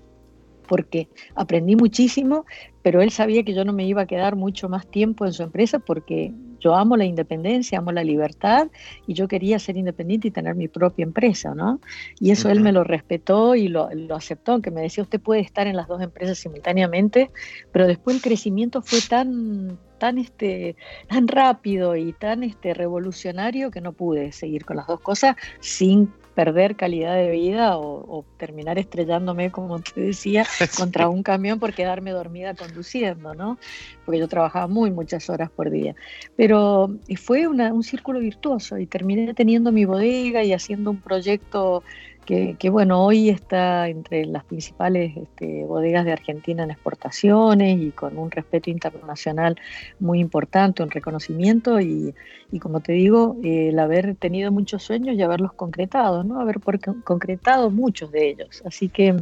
[0.67, 2.45] porque aprendí muchísimo,
[2.83, 5.41] pero él sabía que yo no me iba a quedar mucho más tiempo en su
[5.41, 8.67] empresa porque yo amo la independencia, amo la libertad
[9.07, 11.79] y yo quería ser independiente y tener mi propia empresa, ¿no?
[12.19, 15.67] Y eso él me lo respetó y lo, aceptó, aunque me decía, usted puede estar
[15.67, 17.31] en las dos empresas simultáneamente,
[17.71, 20.77] pero después el crecimiento fue tan tan este
[21.09, 26.09] tan rápido y tan este revolucionario que no pude seguir con las dos cosas sin
[26.39, 30.45] perder calidad de vida o, terminar estrellándome, como te decía,
[30.77, 33.57] contra un camión por quedarme dormida conduciendo, ¿no?
[34.05, 35.95] Porque yo trabajaba muy muchas horas por día.
[36.37, 41.83] Pero fue un círculo virtuoso y terminé teniendo mi bodega y haciendo un proyecto
[42.29, 48.19] que, bueno, hoy está entre las principales este, bodegas de Argentina en exportaciones y con
[48.19, 49.55] un respeto internacional
[49.99, 52.13] muy importante, un reconocimiento y,
[52.59, 56.39] como te digo, el haber tenido muchos sueños y haberlos concretado, ¿no?
[56.39, 56.59] Haber
[57.03, 58.61] concretado muchos de ellos.
[58.63, 59.15] Así que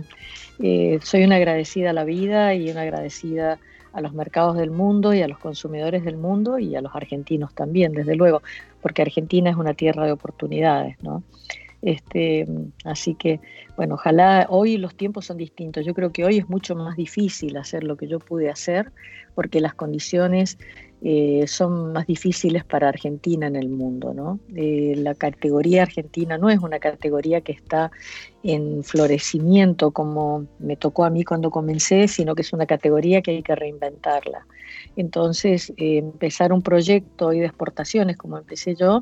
[0.60, 3.58] eh, soy una agradecida a la vida y una agradecida
[3.93, 7.54] a los mercados del mundo y a los consumidores del mundo y a los argentinos
[7.56, 8.41] también, desde luego,
[8.82, 11.24] porque Argentina es una tierra de oportunidades, ¿no?
[11.81, 12.47] Este,
[12.83, 13.39] así que,
[13.75, 15.85] bueno, ojalá hoy los tiempos son distintos.
[15.85, 18.91] Yo creo que hoy es mucho más difícil hacer lo que yo pude hacer
[19.35, 20.57] porque las condiciones
[21.03, 24.13] eh, son más difíciles para Argentina en el mundo.
[24.15, 24.39] ¿no?
[24.55, 27.91] Eh, la categoría argentina no es una categoría que está
[28.41, 33.31] en florecimiento como me tocó a mí cuando comencé, sino que es una categoría que
[33.31, 34.47] hay que reinventarla.
[34.95, 39.01] Entonces, eh, empezar un proyecto y de exportaciones como empecé yo,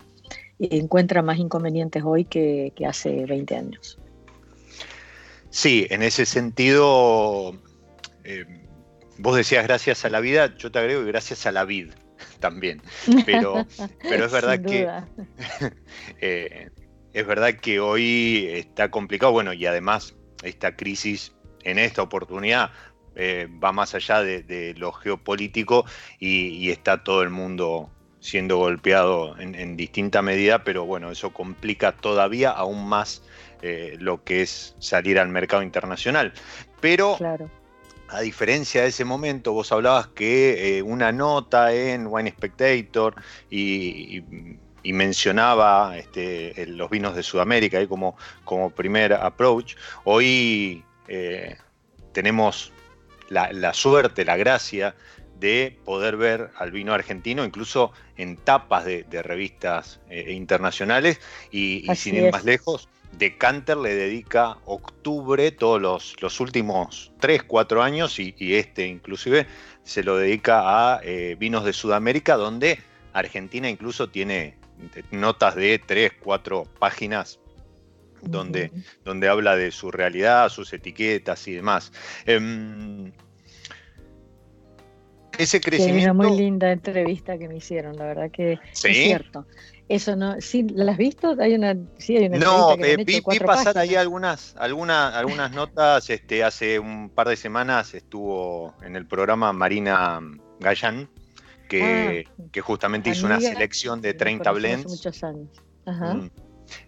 [0.59, 3.99] encuentra más inconvenientes hoy que, hace 20 años.
[5.49, 7.55] Sí, en ese sentido,
[8.23, 8.45] eh,
[9.17, 11.91] vos decías gracias a la vida, yo te agrego gracias a la vid
[12.39, 12.81] también.
[13.25, 13.65] Pero,
[14.01, 14.89] pero es verdad que
[16.21, 16.69] eh,
[17.13, 22.71] es verdad que hoy está complicado, bueno, y además esta crisis en esta oportunidad
[23.15, 25.85] eh, va más allá de, lo geopolítico
[26.19, 27.89] y, está todo el mundo
[28.25, 33.21] siendo golpeado en, distinta medida, pero bueno, eso complica todavía aún más
[33.61, 36.33] eh, lo que es salir al mercado internacional.
[36.81, 37.19] Pero
[38.07, 43.13] a diferencia de ese momento, vos hablabas que eh, una nota en Wine Spectator
[43.51, 44.23] y,
[44.83, 49.75] mencionaba este, los vinos de Sudamérica ahí como, como primer approach.
[50.03, 51.57] Hoy eh,
[52.11, 52.71] tenemos
[53.29, 54.95] la, suerte, la gracia
[55.39, 61.19] de poder ver al vino argentino incluso en tapas de, revistas eh, internacionales
[61.51, 68.19] y, sin ir más lejos, Decanter le dedica octubre todos los, últimos 3, 4 años
[68.19, 69.47] y, este inclusive
[69.83, 72.79] se lo dedica a eh, vinos de Sudamérica donde
[73.13, 74.57] Argentina incluso tiene
[75.11, 77.39] notas de 3, 4 páginas
[78.21, 78.71] donde,
[79.03, 81.91] donde habla de su realidad, sus etiquetas y demás.
[82.25, 83.11] Em,
[85.37, 86.11] ese crecimiento.
[86.11, 89.45] una muy linda entrevista que me hicieron, la verdad que es cierto.
[89.87, 91.35] Eso no, sí, ¿la has visto?
[91.39, 96.09] Hay una, sí, hay una No, que vi, pasar ahí algunas, algunas, algunas notas.
[96.09, 100.19] Este, hace un par de semanas estuvo en el programa Marina
[100.59, 101.07] Gallán,
[101.69, 104.87] que, ah, que justamente hizo una selección de 30 blends.
[104.87, 105.49] Muchos años.
[105.85, 106.15] Ajá.
[106.15, 106.31] Mm.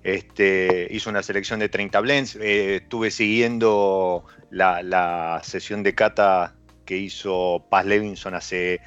[0.04, 2.36] Este, hizo una selección de 30 blends.
[2.36, 6.56] Eh, estuve siguiendo la, la, sesión de cata
[6.88, 8.82] que hizo Paz Levinson hace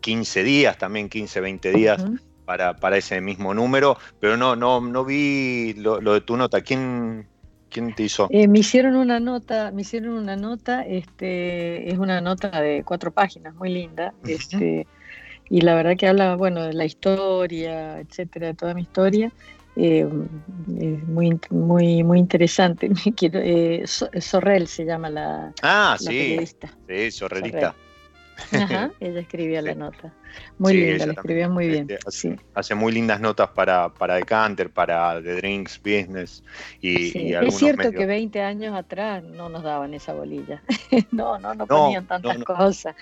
[0.00, 2.04] 15 días, también 15, 20 días.
[2.44, 6.60] Para, para, ese mismo número, pero no, no, no vi lo, de tu nota.
[6.60, 7.26] ¿Quién,
[7.70, 8.28] quién te hizo?
[8.30, 13.10] Eh, me hicieron una nota, me hicieron una nota, este, es una nota de cuatro
[13.10, 14.86] páginas, muy linda, este,
[15.50, 19.32] y la verdad que habla, bueno, de la historia, etcétera, de toda mi historia,
[19.76, 22.90] eh, muy, muy, muy interesante.
[23.20, 26.76] eh, Sorrel se llama la, ah, sí, periodista.
[26.88, 27.74] Sí, Sorrelita.
[28.52, 30.12] Ajá, ella escribía la nota.
[30.58, 31.88] Muy linda, la escribía muy bien.
[32.54, 36.42] Hace, muy lindas notas para, para Decanter, para The Drinks Business
[36.80, 40.62] y, Es cierto que 20 años atrás no nos daban esa bolilla.
[41.10, 42.94] no, no, no ponían tantas cosas.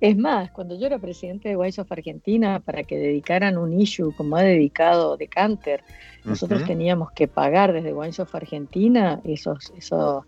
[0.00, 4.12] Es más, cuando yo era presidente de Wise of Argentina, para que dedicaran un issue
[4.16, 5.84] como ha dedicado Decanter,
[6.24, 10.24] nosotros teníamos que pagar desde Wines of Argentina esos, eso,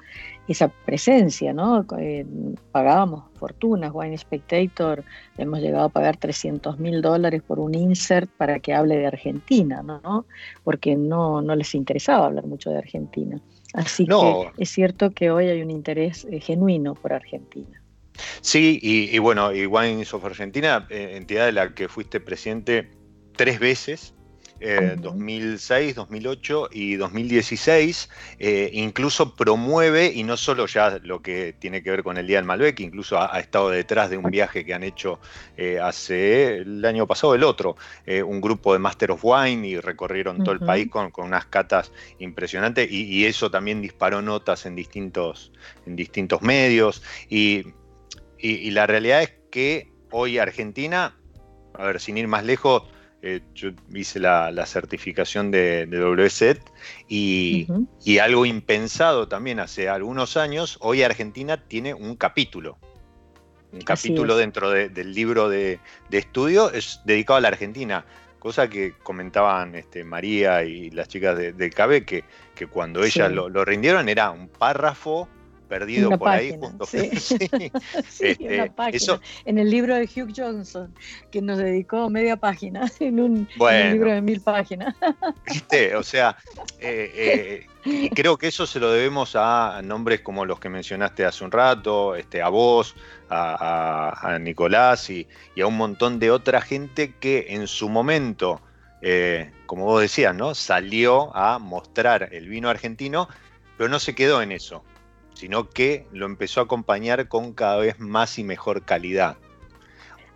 [0.46, 1.86] esa presencia, ¿no?
[1.98, 2.26] Eh,
[2.70, 3.92] pagábamos fortunas.
[3.94, 5.04] Wine Spectator
[5.38, 9.82] hemos llegado a pagar 300 mil dólares por un insert para que hable de Argentina,
[9.82, 10.26] ¿no?
[10.62, 13.40] Porque no, no les interesaba hablar mucho de Argentina.
[13.72, 17.80] Así que es cierto que hoy hay un interés eh, genuino por Argentina.
[18.40, 22.90] Sí, y, bueno, y Wines of Argentina, eh, entidad de la que fuiste presidente
[23.36, 24.13] tres veces,
[24.64, 31.82] 2006, eh, 2008 y 2016, eh, incluso promueve, y no solo ya lo que tiene
[31.82, 34.72] que ver con el Día del Malbec, incluso ha, estado detrás de un viaje que
[34.72, 35.20] han hecho
[35.56, 40.42] eh, hace el año pasado, el otro, un grupo de Master of Wine y recorrieron
[40.42, 45.52] todo el país con, unas catas impresionantes y, eso también disparó notas en distintos,
[45.86, 47.02] en distintos medios.
[47.28, 47.64] y
[48.70, 51.16] la realidad es que hoy Argentina,
[51.74, 52.84] a ver, sin ir más lejos,
[53.26, 56.60] eh, yo hice la, certificación de, WSET
[57.08, 57.66] y,
[58.20, 62.76] algo impensado también hace algunos años, hoy Argentina tiene un capítulo.
[63.72, 68.04] Un capítulo dentro del libro de, estudio es dedicado a la Argentina,
[68.38, 73.48] cosa que comentaban este, María y las chicas del CABE, que, que cuando ellas lo,
[73.48, 75.30] lo, rindieron era un párrafo
[75.74, 76.86] perdido por ahí junto.
[76.86, 77.10] Sí.
[78.20, 79.20] Este, eso...
[79.44, 80.94] En el libro de Hugh Johnson,
[81.30, 84.94] que nos dedicó media página en un, libro de mil páginas.
[85.46, 85.96] ¿Viste?
[85.96, 86.36] O sea,
[86.78, 91.44] eh, eh, creo que eso se lo debemos a nombres como los que mencionaste hace
[91.44, 92.94] un rato, este, a vos,
[93.28, 95.26] a, Nicolás y,
[95.60, 98.60] a un montón de otra gente que en su momento,
[99.02, 100.54] eh, como vos decías, ¿no?
[100.54, 103.28] salió a mostrar el vino argentino,
[103.76, 104.84] pero no se quedó en eso
[105.34, 109.36] sino que lo empezó a acompañar con cada vez más y mejor calidad.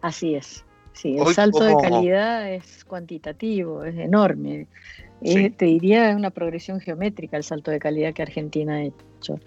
[0.03, 0.65] Así es.
[0.93, 4.67] Sí, el salto de calidad es cuantitativo, es enorme.
[5.23, 9.39] te diría, es una progresión geométrica el salto de calidad que Argentina ha hecho.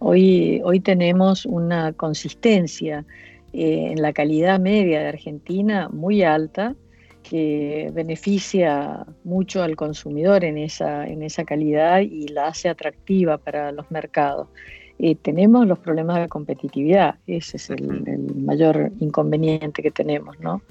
[0.00, 3.06] Hoy, hoy tenemos una consistencia
[3.54, 6.74] eh, en la calidad media de Argentina muy alta,
[7.22, 13.72] que beneficia mucho al consumidor en esa, en esa calidad y la hace atractiva para
[13.72, 14.48] los mercados.
[14.98, 20.62] Eh, tenemos los problemas de competitividad, ese es el, mayor inconveniente que tenemos, ¿no?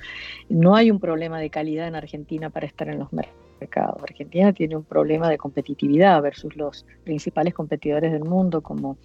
[0.49, 4.03] No hay un problema de calidad en Argentina para estar en los mercados.
[4.03, 8.97] Argentina tiene un problema de competitividad versus los principales competidores del mundo como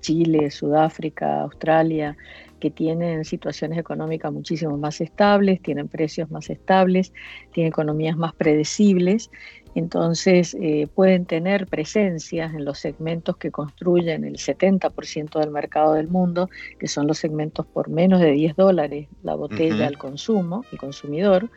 [0.00, 2.16] Chile, Sudáfrica, Australia,
[2.60, 7.12] que tienen situaciones económicas muchísimo más estables, tienen precios más estables,
[7.52, 9.30] tienen economías más predecibles
[9.76, 16.08] entonces eh, pueden tener presencias en los segmentos que construyen el 70% del mercado del
[16.08, 20.78] mundo, que son los segmentos por menos de 10 dólares la botella al consumo, el
[20.78, 21.50] consumidor.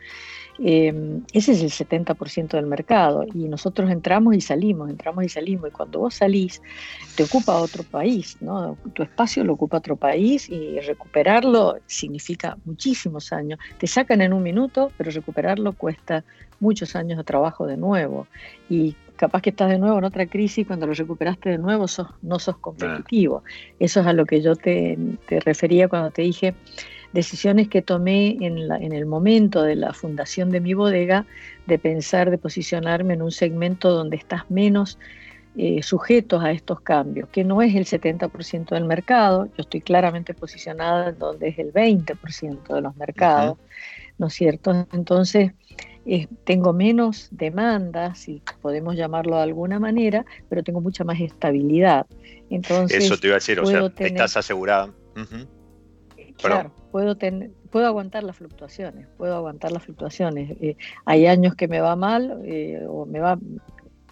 [0.62, 5.70] Em, ese es el 70% del mercado y nosotros entramos y salimos, entramos y salimos
[5.70, 6.60] y cuando vos salís
[7.16, 8.76] te ocupa otro país, ¿no?
[8.92, 13.58] tu espacio lo ocupa otro país y recuperarlo significa muchísimos años.
[13.78, 16.22] Te sacan en un minuto, pero recuperarlo cuesta
[16.60, 18.26] muchos años de trabajo de nuevo.
[18.68, 22.08] Y capaz que estás de nuevo en otra crisis, cuando lo recuperaste de nuevo sos,
[22.22, 23.42] no sos competitivo.
[23.78, 24.96] Eso es a lo que yo te,
[25.44, 26.54] refería cuando te dije
[27.12, 31.26] decisiones que tomé en, la, en el momento de la fundación de mi bodega,
[31.66, 34.96] de pensar, de posicionarme en un segmento donde estás menos
[35.56, 40.32] eh, sujetos a estos cambios, que no es el 70% del mercado, yo estoy claramente
[40.32, 43.58] posicionada en donde es el 20% de los mercados,
[44.20, 44.86] ¿no es cierto?
[44.92, 45.52] Entonces,
[46.04, 52.06] eh, tengo menos demandas, si podemos llamarlo de alguna manera, pero tengo mucha más estabilidad.
[52.50, 54.90] Entonces, Eso te iba a decir, o sea, estás asegurada.
[56.36, 60.50] Claro, puedo, tener, puedo aguantar las fluctuaciones, puedo aguantar las fluctuaciones.
[60.60, 63.38] Eh, hay años que me va mal eh, o me va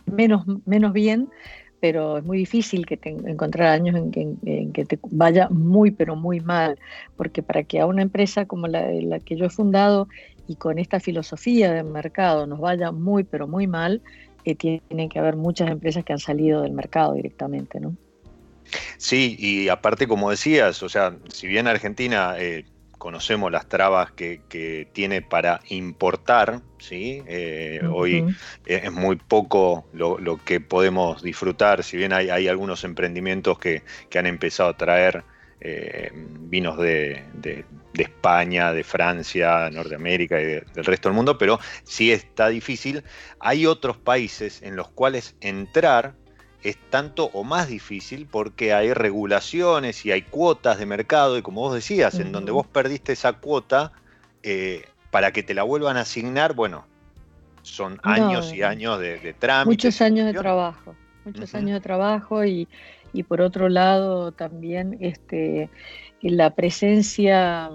[0.07, 1.29] menos, menos bien,
[1.81, 6.79] pero es muy difícil que encontrar años en que, te vaya muy, pero muy mal,
[7.17, 10.09] porque para que a una empresa como la, la, que yo he fundado
[10.47, 14.03] y con esta filosofía de mercado nos vaya muy, pero muy mal,
[14.45, 17.95] eh, tienen que haber muchas empresas que han salido del mercado directamente, ¿no?
[18.97, 22.65] Sí, y aparte, como decías, o sea, si bien Argentina eh,
[22.99, 27.23] conocemos las trabas que, tiene para importar, ¿sí?
[27.27, 28.25] Eh, hoy
[28.67, 33.83] es muy poco lo, que podemos disfrutar, si bien hay, algunos emprendimientos que,
[34.17, 35.25] han empezado a traer
[35.61, 37.25] eh, vinos de,
[37.95, 43.03] España, de Francia, Norteamérica y del resto del mundo, pero sí está difícil.
[43.41, 46.15] Hay otros países en los cuales entrar
[46.63, 51.61] es tanto o más difícil porque hay regulaciones y hay cuotas de mercado y como
[51.63, 53.93] vos decías, en donde vos perdiste esa cuota,
[54.43, 56.87] eh, para que te la vuelvan a asignar, bueno,
[57.63, 59.71] son años y años de, de trámite.
[59.71, 60.95] Muchos años de trabajo,
[61.25, 62.69] muchos años de trabajo y,
[63.13, 65.71] y, por otro lado también este,
[66.23, 67.71] la presencia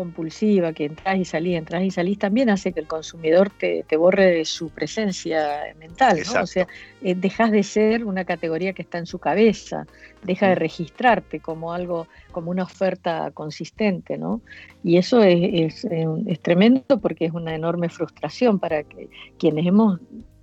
[0.00, 4.30] compulsiva, que entras y salís, entras y salís, también hace que el consumidor te, borre
[4.30, 6.42] de su presencia mental, ¿no?
[6.42, 6.66] O sea,
[7.02, 9.86] eh, dejas de ser una categoría que está en su cabeza,
[10.22, 14.40] deja de registrarte como algo, como una oferta consistente, ¿no?
[14.82, 20.00] Y eso es, es tremendo porque es una enorme frustración para que quienes hemos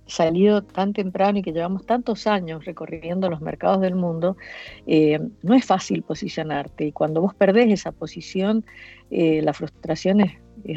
[0.08, 4.36] salido tan temprano y que llevamos tantos años recorriendo los mercados del mundo,
[4.86, 6.86] eh, no es fácil posicionarte.
[6.86, 8.64] Y cuando vos perdés esa posición,
[9.10, 10.32] eh, la frustración es,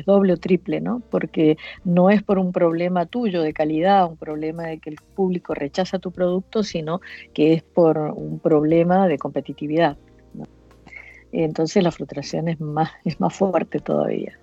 [0.05, 1.01] doble o triple, ¿no?
[1.09, 5.55] Porque no es por un problema tuyo de calidad, un problema de que el público
[5.55, 7.01] rechaza tu producto, sino
[7.34, 9.97] que es por un problema de competitividad.
[11.32, 14.38] Entonces la frustración es más, es más fuerte todavía.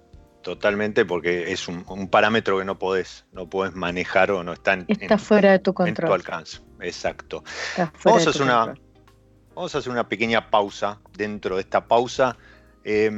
[0.48, 5.18] Totalmente, porque es un, parámetro que no podés, no podés manejar o no está, en,
[5.18, 6.10] fuera de tu control.
[6.10, 6.60] alcance.
[6.80, 7.44] Exacto.
[8.02, 8.74] Vamos a, hacer una,
[9.54, 11.00] vamos a hacer una pequeña pausa.
[11.12, 12.38] Dentro de esta pausa,
[12.82, 13.10] eh,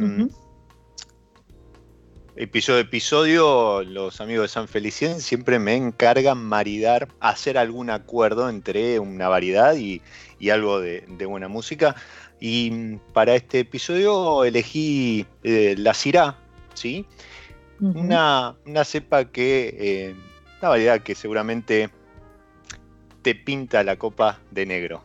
[2.35, 8.49] episodio a episodio, los amigos de San Felicien siempre me encargan maridar, hacer algún acuerdo
[8.49, 10.03] entre una variedad y,
[10.51, 11.95] algo de, buena música.
[12.41, 16.40] Y para este episodio elegí eh, la Cirá
[16.81, 17.07] ¿sí?
[17.81, 20.15] una, cepa que, eh,
[20.61, 21.91] una variedad que seguramente
[23.23, 25.03] te pinta la copa de negro.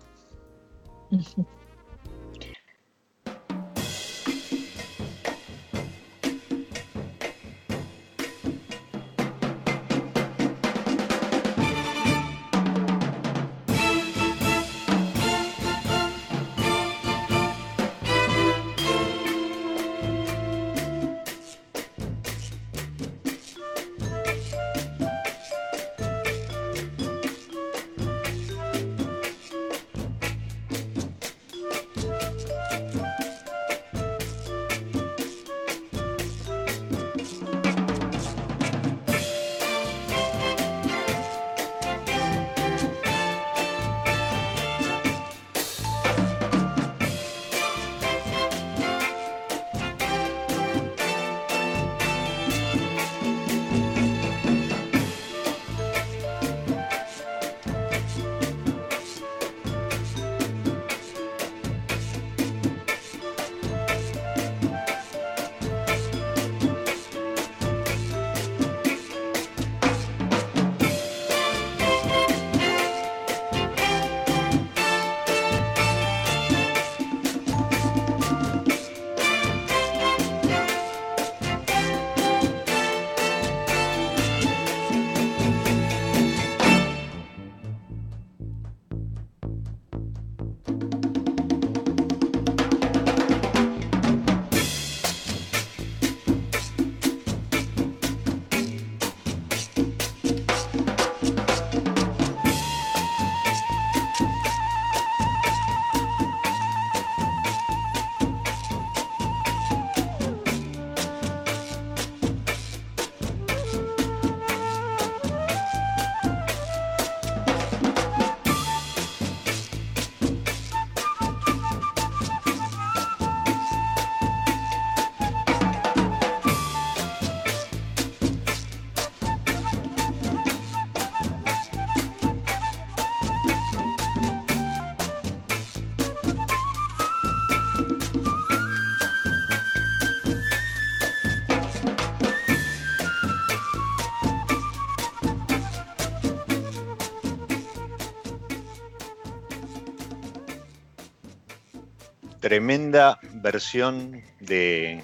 [152.45, 155.03] Tremenda versión de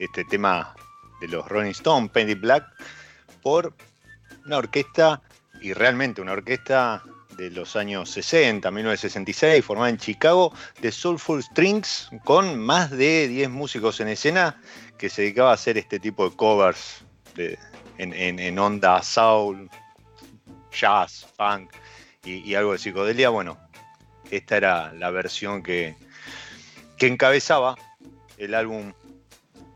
[0.00, 0.74] este tema
[1.20, 2.64] de los Rolling Stones, Penny Black,
[3.44, 3.72] por
[4.44, 5.22] una orquesta,
[5.60, 7.04] y realmente una orquesta
[7.36, 13.50] de los años 60, 1966, formada en Chicago, de Soulful Strings, con más de 10
[13.50, 14.60] músicos en escena
[14.98, 17.04] que se dedicaba a hacer este tipo de covers
[17.98, 19.70] en, onda soul,
[20.72, 21.70] jazz, funk
[22.24, 23.28] y, algo de psicodelia.
[23.28, 23.58] Bueno,
[24.32, 25.94] esta era la versión que,
[26.96, 27.76] que encabezaba
[28.38, 28.92] el álbum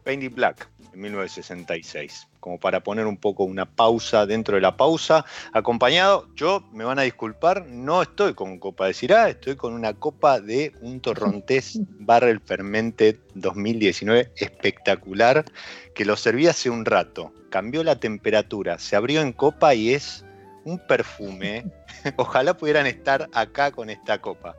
[0.05, 5.25] Painted Black en 1966 como para poner un poco una pausa dentro de la pausa.
[5.53, 9.93] Acompañado, yo me van a disculpar, no estoy con copa de Cirá, estoy con una
[9.93, 15.45] copa de un torrontés Barrel Fermented 2019 espectacular,
[15.95, 17.33] que lo serví hace un rato.
[17.51, 20.25] Cambió la temperatura, se abrió en copa y es
[20.65, 21.67] un perfume.
[22.17, 24.57] Ojalá pudieran estar acá con esta copa.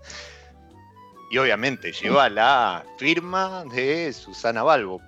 [1.32, 5.02] Y obviamente lleva la firma de Susana Balbo,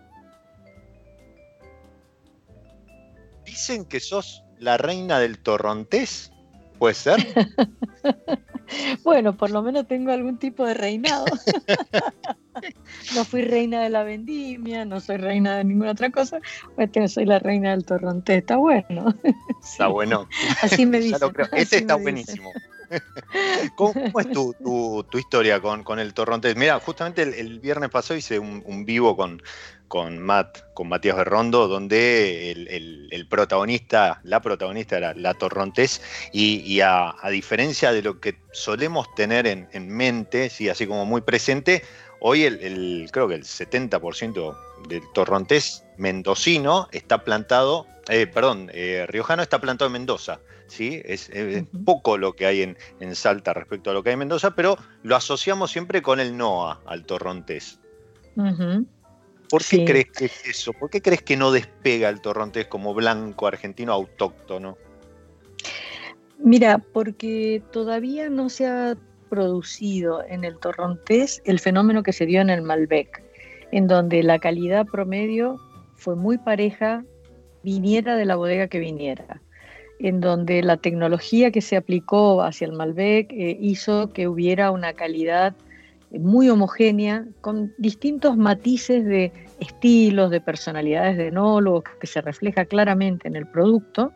[3.52, 6.32] Dicen que sos la reina del torrontés.
[6.80, 7.20] ¿Puede ser?
[9.04, 11.26] bueno, por lo menos tengo algún tipo de reinado.
[13.16, 16.40] no fui reina de la vendimia, no soy reina de ninguna otra cosa,
[16.76, 18.38] pues soy la reina del torrontés.
[18.38, 19.14] Está bueno.
[19.62, 20.30] Está bueno.
[20.62, 21.20] Así me dicen.
[21.52, 22.52] Ese está buenísimo.
[23.76, 26.56] ¿Cómo, es tu, historia con, el torrontés?
[26.56, 29.42] Mira, justamente el, viernes pasado hice un vivo con,
[29.92, 37.14] con Matt, con Matías Berrondo, donde el, protagonista, la protagonista era la Torrontés, y, a,
[37.30, 41.84] diferencia de lo que solemos tener en, mente, sí, así como muy presente,
[42.22, 44.56] hoy el, creo que el 70%
[44.88, 50.40] del Torrontés mendocino está plantado, eh, perdón, eh, riojano está plantado en Mendoza.
[50.68, 51.02] ¿sí?
[51.04, 51.30] Es,
[51.84, 55.16] poco lo que hay en, Salta respecto a lo que hay en Mendoza, pero lo
[55.16, 57.80] asociamos siempre con el NOA al torrontés.
[59.50, 60.72] ¿Por qué crees que es eso?
[60.72, 64.78] ¿Por qué crees que no despega el torrontés como blanco argentino autóctono?
[66.38, 68.96] Mira, porque todavía no se ha
[69.32, 73.24] producido en el torrontés el fenómeno que se dio en el Malbec,
[73.72, 75.58] en donde la calidad promedio
[75.96, 77.06] fue muy pareja,
[77.64, 79.42] viniera de la bodega que viniera,
[80.00, 84.92] en donde la tecnología que se aplicó hacia el Malbec eh, hizo que hubiera una
[84.92, 85.56] calidad
[86.12, 93.30] muy homogénea, con distintos matices de estilos, de personalidades de enólogos, que se refleja claramente
[93.30, 94.12] en el producto,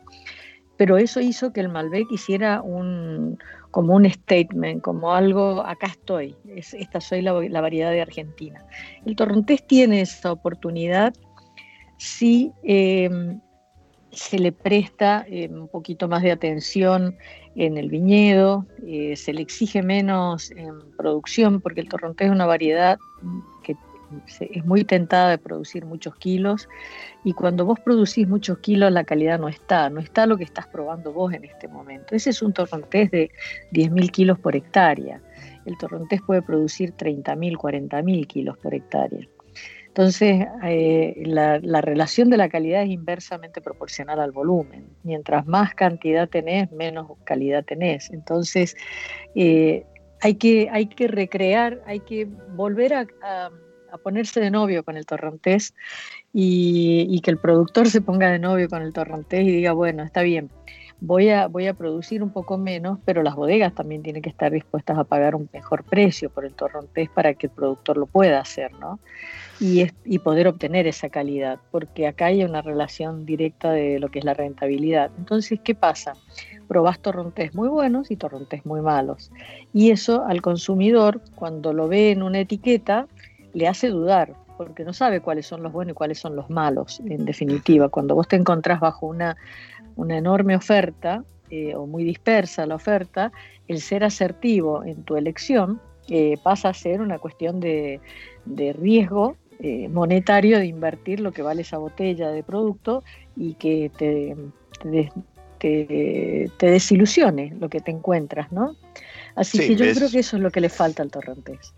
[0.78, 3.40] pero eso hizo que el Malbec hiciera un,
[3.76, 8.66] como un statement, como algo, acá estoy, esta soy la, variedad de Argentina.
[9.06, 11.14] El Torrontés tiene esa oportunidad
[11.98, 13.10] si eh,
[14.12, 17.18] se le presta eh, un poquito más de atención
[17.58, 22.46] en el viñedo, eh, se le exige menos en producción porque el torrontés es una
[22.46, 22.98] variedad
[24.40, 26.68] es muy tentada de producir muchos kilos
[27.24, 30.68] y cuando vos producís muchos kilos la calidad no está, no está lo que estás
[30.68, 32.16] probando vos en este momento.
[32.16, 33.32] Ese es un torrontés de
[33.72, 35.22] 10.000 kilos por hectárea.
[35.66, 39.28] El torrontés puede producir 30.000, 40.000 kilos por hectárea.
[39.96, 44.90] Entonces, eh, la, relación de la calidad es inversamente proporcional al volumen.
[45.04, 48.12] Mientras más cantidad tenés, menos calidad tenés.
[48.12, 48.76] Entonces,
[49.36, 49.86] eh,
[50.20, 53.52] hay, que, hay que recrear, hay que volver a,
[53.98, 55.74] ponerse de novio con el torrontés
[56.34, 60.22] y, que el productor se ponga de novio con el torrontés y diga, bueno, está
[60.22, 60.50] bien,
[61.00, 64.52] voy a, voy a producir un poco menos, pero las bodegas también tienen que estar
[64.52, 68.40] dispuestas a pagar un mejor precio por el torrontés para que el productor lo pueda
[68.40, 69.00] hacer, ¿no?
[69.60, 74.20] Y, y poder obtener esa calidad, porque acá hay una relación directa de lo que
[74.20, 75.12] es la rentabilidad.
[75.18, 76.14] Entonces, ¿qué pasa?
[76.68, 79.32] Probás torrontés muy buenos y torrontés muy malos.
[79.74, 83.08] Y eso al consumidor, cuando lo ve en una etiqueta,
[83.56, 87.02] le hace dudar, porque no sabe cuáles son los buenos y cuáles son los malos,
[87.10, 87.90] en definitiva.
[87.90, 89.36] Cuando vos te encontrás bajo una
[89.96, 93.32] una enorme oferta eh, o muy dispersa la oferta,
[93.68, 95.80] el ser asertivo en tu elección
[96.10, 98.00] eh, pasa a ser una cuestión de,
[98.80, 103.04] riesgo eh, monetario de invertir lo que vale esa botella de producto
[103.36, 104.36] y que te,
[105.60, 108.76] te, desilusione lo que te encuentras, ¿no?
[109.36, 111.74] Así que yo creo que eso es lo que le falta al torrontés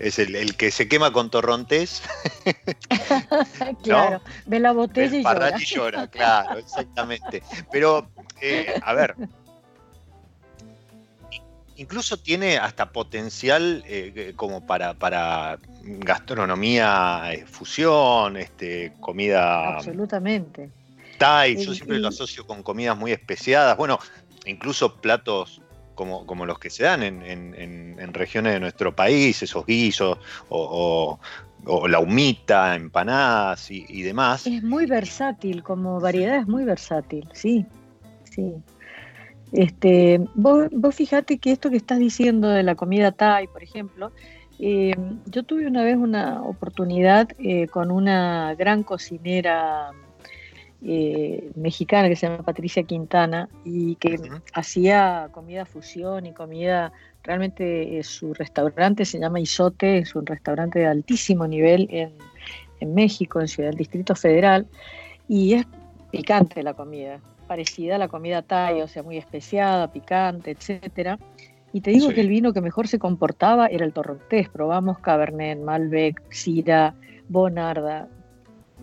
[0.00, 2.02] es el, que se quema con torrontés.
[3.82, 5.60] claro, ve la botella y llora.
[5.60, 7.42] y llora, claro, exactamente.
[7.70, 8.08] Pero,
[8.40, 9.14] eh, a ver,
[11.76, 19.76] incluso tiene hasta potencial eh, como para, para gastronomía, eh, fusión, este, comida.
[19.76, 20.70] Absolutamente.
[21.18, 23.76] Thai, yo siempre lo asocio con comidas muy especiadas.
[23.76, 23.98] Bueno,
[24.46, 25.59] incluso platos
[26.00, 30.16] como, como los que se dan en, regiones de nuestro país, esos guisos
[30.48, 31.18] o,
[31.86, 34.46] la humita, empanadas y, demás.
[34.46, 37.66] Es muy versátil, como variedad es muy versátil, sí,
[38.24, 38.54] sí.
[39.52, 44.10] Este, vos, vos fijate que esto que estás diciendo de la comida Thai, por ejemplo,
[44.58, 44.96] eh,
[45.26, 49.90] yo tuve una vez una oportunidad eh, con una gran cocinera
[50.82, 54.18] eh, mexicana que se llama Patricia Quintana y que
[54.54, 60.86] hacía comida fusión y comida, realmente su restaurante se llama Isote, es un restaurante de
[60.86, 62.12] altísimo nivel en,
[62.80, 64.66] en México, en Ciudad del Distrito Federal,
[65.28, 65.66] y es
[66.10, 71.18] picante la comida, parecida a la comida thai, o sea, muy especiada, picante, etcétera.
[71.72, 74.48] Y te digo que el vino que mejor se comportaba era el torrontés.
[74.48, 76.94] Probamos Cabernet, Malbec, Syrah,
[77.28, 78.08] Bonarda,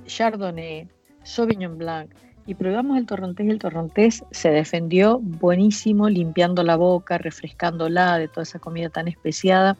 [0.05, 0.87] Chardonnay,
[1.27, 2.09] Sauvignon Blanc.
[2.45, 8.29] Y probamos el torrontés y el torrontés se defendió buenísimo, limpiando la boca, refrescándola de
[8.29, 9.77] toda esa comida tan especiada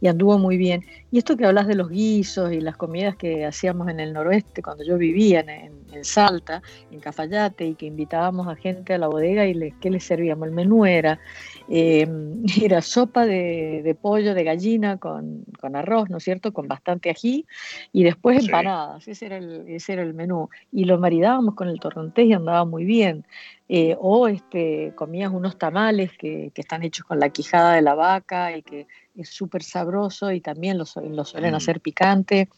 [0.00, 0.84] y anduvo muy bien.
[1.10, 4.62] Y esto que hablas de los guisos y las comidas que hacíamos en el noroeste
[4.62, 9.46] cuando yo vivía en, Salta, en Cafayate, y que invitábamos a gente a la bodega
[9.46, 10.48] y les, ¿qué les servíamos?
[10.48, 11.20] El menú era
[11.68, 12.06] eh,
[12.62, 16.52] era sopa de, pollo, de gallina con, arroz, ¿no es cierto?
[16.52, 17.46] Con bastante ají
[17.92, 20.48] y después empanadas, ese, era el, ese era el menú.
[20.72, 23.24] Y lo maridábamos con el torrontés y andaba muy bien.
[23.66, 28.54] Eh, o este, comías unos tamales que, están hechos con la quijada de la vaca
[28.56, 28.86] y que
[29.16, 31.56] es súper sabroso y también lo, lo suelen mm.
[31.56, 32.50] hacer picante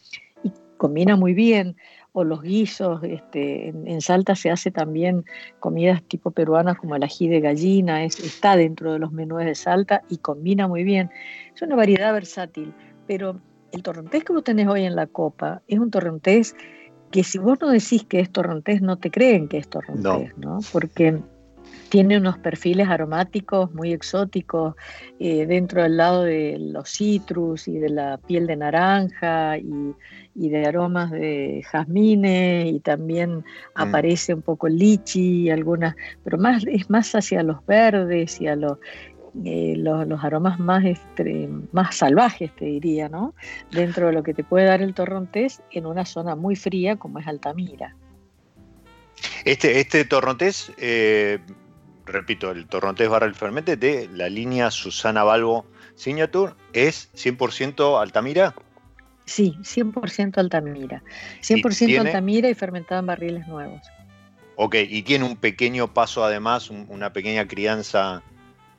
[0.43, 1.77] y combina muy bien
[2.11, 3.01] o los guisos.
[3.03, 5.23] Este, en, Salta se hace también
[5.59, 9.55] comidas tipo peruanas como el ají de gallina, es, está dentro de los menús de
[9.55, 11.09] Salta y combina muy bien.
[11.55, 12.73] Es una variedad versátil,
[13.05, 13.39] pero
[13.71, 16.55] el torrontés que vos tenés hoy en la copa es un torrontés
[17.11, 20.59] que si vos no decís que es torrontés, no te creen que es torrontés, ¿no?
[20.71, 21.19] Porque
[21.89, 24.75] tiene unos perfiles aromáticos muy exóticos
[25.19, 29.95] eh, dentro del lado de los citrus y de la piel de naranja y,
[30.35, 33.43] de aromas de jazmines y también mm.
[33.75, 38.47] aparece un poco el lichi y algunas, pero más es más hacia los verdes y
[38.47, 38.77] a los
[39.45, 40.83] eh, los, aromas más,
[41.71, 43.33] más salvajes, te diría, ¿no?
[43.71, 47.19] Dentro de lo que te puede dar el torrontés en una zona muy fría como
[47.19, 47.95] es Altamira.
[49.45, 51.39] Este, este torrontés eh,
[52.07, 55.65] repito, el torrontés barra el fermente de la línea Susana Balbo
[55.95, 58.55] Signature es 100% Altamira.
[59.25, 61.03] Sí, 100% Altamira.
[61.41, 63.81] 100% Altamira y fermentada en barriles nuevos.
[64.55, 68.23] Ok, y tiene un pequeño paso además, una pequeña crianza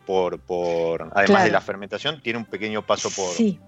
[0.08, 3.26] por, por además de la fermentación, tiene un pequeño paso por...
[3.26, 3.60] Sí.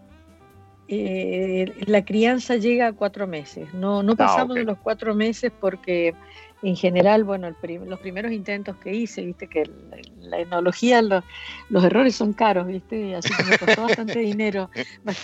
[0.88, 3.74] Eh, la crianza llega a cuatro meses.
[3.74, 6.14] No, no ah, pasamos de los cuatro meses porque
[6.62, 7.50] en general, bueno,
[7.86, 9.70] los primeros intentos que hice, viste que
[10.20, 14.70] la, enología, los errores son caros, viste, así que me costó bastante dinero,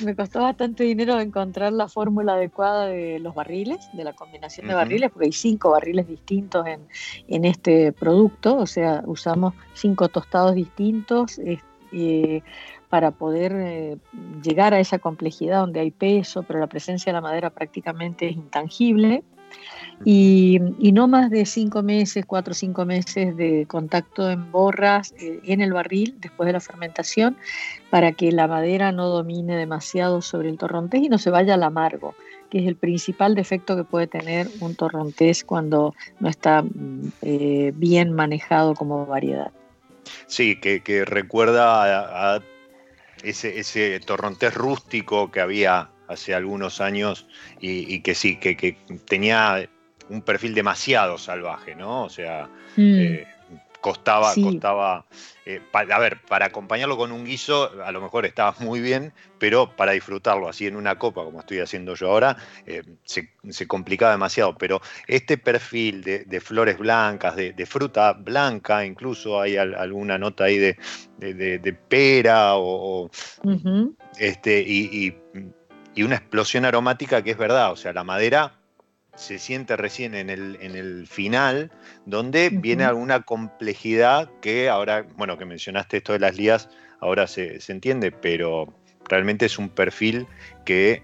[0.02, 4.74] me costó bastante dinero encontrar la fórmula adecuada de los barriles, de la combinación de
[4.74, 11.38] barriles, porque hay cinco barriles distintos en, este producto, o sea, usamos cinco tostados distintos.
[11.92, 12.42] Eh,
[12.88, 13.96] para poder eh,
[14.42, 18.36] llegar a esa complejidad donde hay peso, pero la presencia de la madera prácticamente es
[18.36, 19.24] intangible.
[20.04, 20.58] Y,
[20.92, 25.60] no más de cinco meses, cuatro o cinco meses de contacto en borras eh, en
[25.60, 27.36] el barril después de la fermentación
[27.90, 31.62] para que la madera no domine demasiado sobre el torrontés y no se vaya al
[31.62, 32.14] amargo,
[32.50, 37.72] que es el principal defecto que puede tener un torrontés cuando no está mm, eh,
[37.74, 39.50] bien manejado como variedad.
[40.26, 42.40] Sí, que, recuerda a,
[43.22, 47.26] ese, ese torrontés rústico que había hace algunos años
[47.60, 48.76] y, que sí, que, que,
[49.06, 49.68] tenía
[50.08, 52.04] un perfil demasiado salvaje, ¿no?
[52.04, 52.98] O sea, mm.
[52.98, 53.26] eh,
[53.80, 55.06] costaba, costaba.
[55.44, 59.76] Eh, a ver, para acompañarlo con un guiso, a lo mejor estaba muy bien, pero
[59.76, 62.36] para disfrutarlo así en una copa, como estoy haciendo yo ahora,
[62.66, 64.56] eh, se, complicaba demasiado.
[64.58, 71.76] Pero este perfil de, flores blancas, de, fruta blanca, incluso hay alguna nota ahí de,
[71.88, 73.08] pera o.
[74.18, 75.14] este, y,
[75.94, 78.55] y una explosión aromática que es verdad, o sea, la madera
[79.16, 81.70] se siente recién en el, en el final,
[82.04, 86.68] donde viene alguna complejidad que ahora, bueno, que mencionaste esto de las lías,
[87.00, 88.72] ahora se, entiende, pero
[89.08, 90.26] realmente es un perfil
[90.64, 91.02] que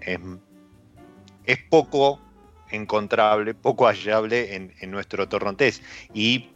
[1.45, 2.21] es, poco
[2.69, 5.81] encontrable, poco hallable en, nuestro torrontés.
[6.13, 6.49] Y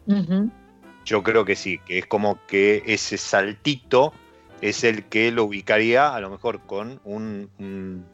[1.05, 4.13] yo creo que sí, que es como que ese saltito
[4.61, 8.05] es el que lo ubicaría a lo mejor con un un,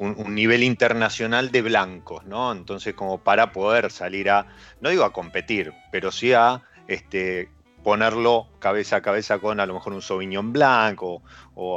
[0.00, 2.52] nivel internacional de blancos, ¿no?
[2.52, 4.46] Entonces, como para poder salir a,
[4.80, 7.50] no digo a competir, pero sí a este,
[7.82, 11.22] ponerlo cabeza a cabeza con a lo mejor un Sauvignon Blanc o,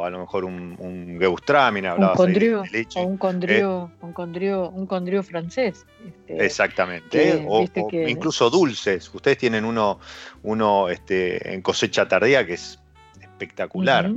[0.04, 2.64] a lo mejor un, un Gewürztraminer, un condrieu,
[2.96, 5.86] o un condrieu, un condrieu, un condrieu francés.
[6.28, 7.66] Este, exactamente, o,
[8.08, 9.14] incluso dulces.
[9.14, 10.00] Ustedes tienen uno,
[10.44, 12.80] uno este, en cosecha tardía que es
[13.20, 14.12] espectacular.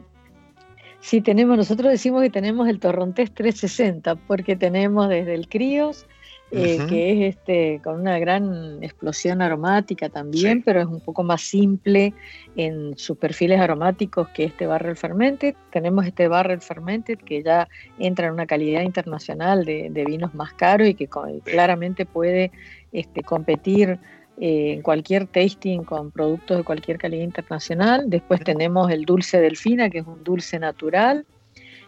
[1.07, 6.05] Sí, tenemos, nosotros decimos que tenemos el Torrontés 360, porque tenemos desde el Críos
[6.51, 11.43] eh, que es este, con una gran explosión aromática también, pero es un poco más
[11.43, 12.13] simple
[12.57, 15.55] en sus perfiles aromáticos que este Barrel Fermented.
[15.71, 17.69] Tenemos este Barrel Fermented que ya
[18.01, 21.09] entra en una calidad internacional de, vinos más caros y que
[21.45, 22.51] claramente puede
[22.91, 24.01] este, competir
[24.39, 28.05] eh, en cualquier tasting con productos de cualquier calidad internacional.
[28.09, 31.25] Después tenemos el dulce delfina, que es un dulce natural.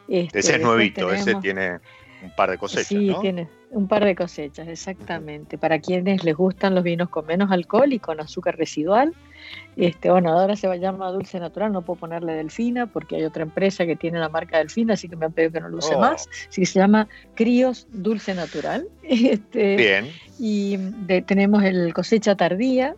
[0.08, 1.78] ese es este, nuevito, ese tiene
[2.22, 2.86] un par de cosechas.
[2.86, 5.58] Sí, tiene un par de cosechas, exactamente.
[5.58, 9.14] Para quienes les gustan los vinos con menos alcohol y con azúcar residual.
[9.76, 13.86] Este, bueno, ahora se llama dulce natural, no puedo ponerle delfina porque hay otra empresa
[13.86, 16.00] que tiene la marca delfina, así que me han pedido que no lo use oh.
[16.00, 16.28] más.
[16.54, 18.86] Que se llama Críos Dulce Natural.
[19.08, 20.06] Este, Bien.
[20.38, 20.76] Y
[21.26, 22.94] tenemos el cosecha tardía.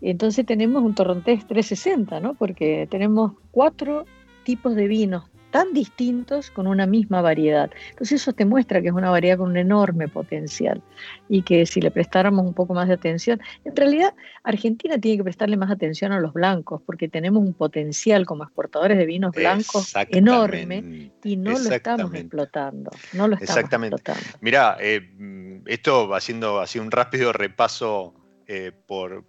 [0.00, 2.34] Entonces tenemos un Torrontés 360, ¿no?
[2.34, 4.04] Porque tenemos cuatro
[4.44, 7.70] tipos de vinos tan distintos con una misma variedad.
[7.90, 10.82] Entonces eso te muestra que es una variedad con un enorme potencial
[11.28, 15.24] y que si le prestáramos un poco más de atención, en realidad Argentina tiene que
[15.24, 19.92] prestarle más atención a los blancos porque tenemos un potencial como exportadores de vinos blancos
[20.08, 22.90] enorme y no lo estamos explotando.
[23.12, 23.96] No lo estamos Exactamente.
[23.96, 24.38] explotando.
[24.40, 28.14] Mira, eh, esto haciendo así un rápido repaso
[28.46, 29.22] eh, por,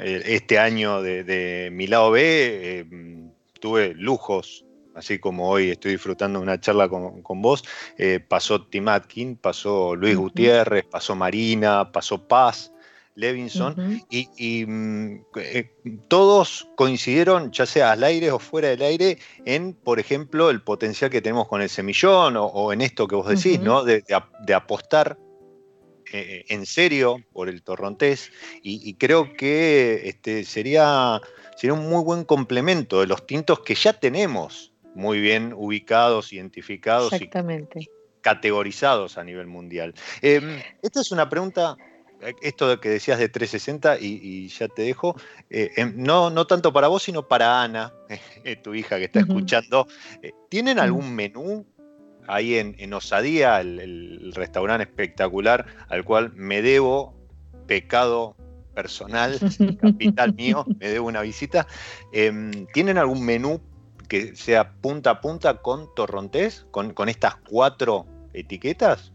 [0.00, 2.84] eh, este año de, mi lado B,
[3.60, 4.64] tuve lujos
[5.00, 7.64] así como hoy estoy disfrutando una charla con, vos,
[7.98, 12.72] eh, pasó Tim Atkin, pasó Luis Gutiérrez, pasó Marina, pasó Paz,
[13.16, 15.70] Levinson, y, mm, eh,
[16.08, 21.10] todos coincidieron, ya sea al aire o fuera del aire, en, por ejemplo, el potencial
[21.10, 23.84] que tenemos con el semillón o, en esto que vos decís, ¿no?
[23.84, 24.02] De,
[24.54, 25.18] apostar
[26.12, 28.30] eh, en serio por el torrontés,
[28.62, 31.20] y, creo que este, sería,
[31.56, 37.12] sería un muy buen complemento de los tintos que ya tenemos muy bien ubicados, identificados
[37.20, 37.30] y
[38.20, 39.94] categorizados a nivel mundial.
[40.22, 41.76] Em, esta es una pregunta,
[42.20, 45.16] eh, esto que decías de 360 y, ya te dejo,
[45.48, 47.92] eh, em, no, no tanto para vos, sino para Ana,
[48.44, 49.86] eh, tu hija que está escuchando.
[50.48, 51.66] ¿Tienen algún menú
[52.26, 57.14] ahí en, Osadía, el, restaurante espectacular al cual me debo,
[57.66, 58.36] pecado
[58.74, 59.38] personal,
[59.80, 61.66] capital mío, me debo una visita?
[62.12, 63.60] Em, ¿Tienen algún menú
[64.10, 69.12] que sea punta a punta con torrontés, con, con estas cuatro etiquetas?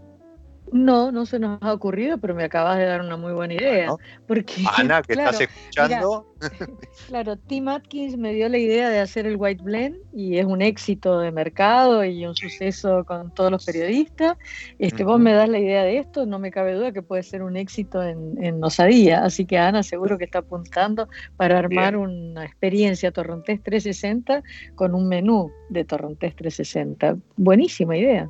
[0.76, 3.96] No, no se nos ha ocurrido, pero me acabas de dar una muy buena idea.
[4.28, 6.36] porque, Ana, que estás escuchando.
[7.08, 10.62] claro, Tim Atkins me dio la idea de hacer el White Blend y es un
[10.62, 14.38] éxito de mercado y un suceso con todos los periodistas.
[14.78, 17.42] Este, Vos me das la idea de esto, no me cabe duda que puede ser
[17.42, 19.24] un éxito en, en Osadía.
[19.24, 21.08] Así que Ana seguro que está apuntando
[21.38, 24.44] para armar una experiencia Torrontés 360
[24.76, 27.16] con un menú de Torrontés 360.
[27.38, 28.30] Buenísima idea.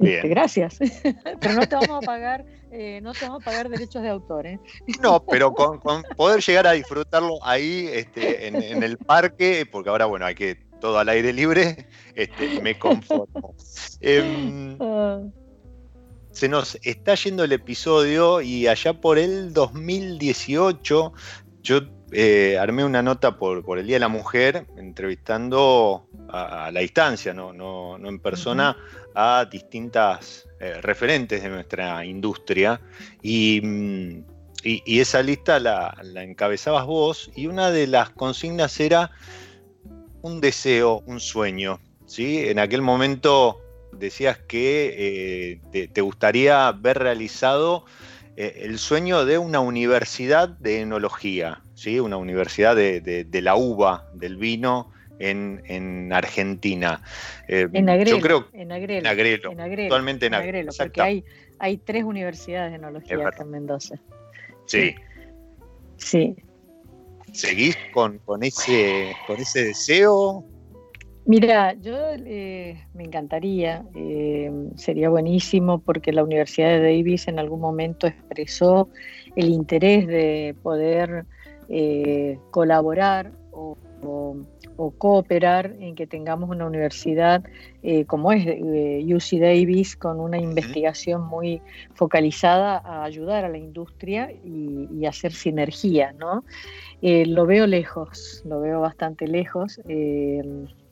[0.00, 0.78] Este, gracias.
[1.40, 4.46] pero no te vamos a pagar, eh, no te vamos a pagar derechos de autor.
[4.46, 4.60] ¿eh?
[5.02, 5.80] No, pero con,
[6.16, 10.98] poder llegar a disfrutarlo ahí este, en, el parque, porque ahora bueno, hay que todo
[10.98, 13.54] al aire libre, este, me conformo.
[14.00, 14.78] Em.
[16.30, 21.12] Se nos está yendo el episodio y allá por el 2018
[21.62, 21.80] yo
[22.12, 27.34] eh, armé una nota por, por, el Día de la Mujer, entrevistando a, la distancia,
[27.34, 28.76] no, no, en persona,
[29.20, 32.80] a distintas eh, referentes de nuestra industria.
[33.24, 34.20] Mm,
[34.62, 39.10] y, esa lista la, encabezabas vos, y una de las consignas era
[40.22, 41.80] un deseo, un sueño.
[42.06, 42.48] ¿sí?
[42.48, 43.60] En aquel momento
[43.92, 47.84] decías que eh, te, gustaría ver realizado
[48.36, 51.98] el sueño de una universidad de enología, ¿sí?
[51.98, 57.02] una universidad de, la uva, del vino en, Argentina.
[57.48, 58.16] Eh, en Agrelo.
[58.16, 59.52] Yo creo, en Agrelo.
[59.52, 60.72] En Actualmente en Agrelo.
[60.76, 61.24] porque hay,
[61.58, 63.96] hay tres universidades de enología en Mendoza.
[64.66, 64.94] Sí.
[65.96, 66.36] Sí.
[67.32, 70.44] ¿Seguís con, ese, con ese deseo?
[71.26, 77.60] Mira, yo eh, me encantaría, eh, sería buenísimo porque la Universidad de Davis en algún
[77.60, 78.88] momento expresó
[79.36, 81.26] el interés de poder
[82.50, 84.36] colaborar o o
[84.96, 87.42] cooperar en que tengamos una universidad
[87.82, 91.60] eh, como es eh, UC Davis, con una investigación muy
[91.94, 96.44] focalizada a ayudar a la industria y, hacer sinergia, ¿no?
[97.00, 99.80] Eh, lo veo lejos, lo veo bastante lejos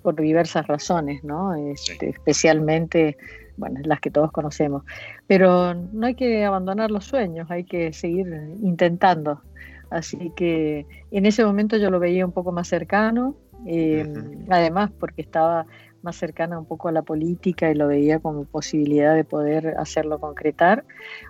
[0.01, 1.55] por diversas razones, ¿no?
[1.55, 3.19] Este, especialmente,
[3.59, 4.85] bueno, las que todos conocemos.
[5.27, 8.27] Pero no hay que abandonar los sueños, hay que seguir
[8.63, 9.43] intentando.
[9.91, 14.13] Así que en ese momento yo lo veía un poco más cercano, eh,
[14.51, 15.67] además porque estaba
[16.03, 20.21] más cercana un poco a la política y lo veía como posibilidad de poder hacerlo
[20.21, 20.85] concretar.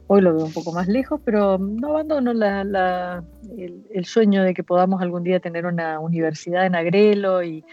[0.07, 5.01] Hoy lo veo un poco más lejos, pero no abandono el, sueño de que podamos
[5.01, 7.64] algún día tener una universidad en Agrelo y,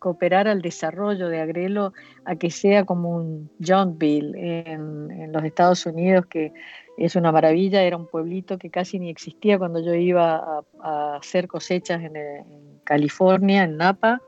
[0.00, 1.92] cooperar al desarrollo de Agrelo
[2.24, 6.52] a que sea como un Johnville en, en los Estados Unidos que
[6.96, 11.46] es una maravilla, era un pueblito que casi ni existía cuando yo iba a, hacer
[11.46, 14.22] cosechas en, California, en Napa,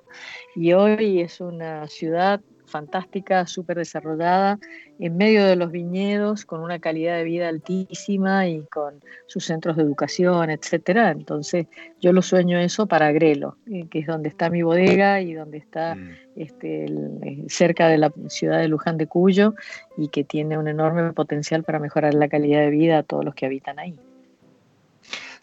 [0.54, 4.58] y hoy es una ciudad fantástica, súper desarrollada,
[4.98, 9.76] en medio de los viñedos, con una calidad de vida altísima y con sus centros
[9.76, 11.10] de educación, etcétera.
[11.10, 11.66] Entonces,
[12.00, 15.58] yo lo sueño eso para Grelo, eh, que es donde está mi bodega y donde
[15.58, 16.10] está mm.
[16.36, 19.54] este, eh, cerca de la ciudad de Luján de Cuyo
[19.96, 23.34] y que tiene un enorme potencial para mejorar la calidad de vida a todos los
[23.34, 23.98] que habitan ahí.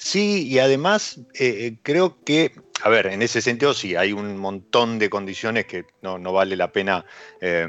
[0.06, 2.51] Sí, y además eh, creo que
[2.84, 6.72] a ver, en ese sentido sí, hay un montón de condiciones que no, vale la
[6.72, 7.03] pena
[7.41, 7.68] eh,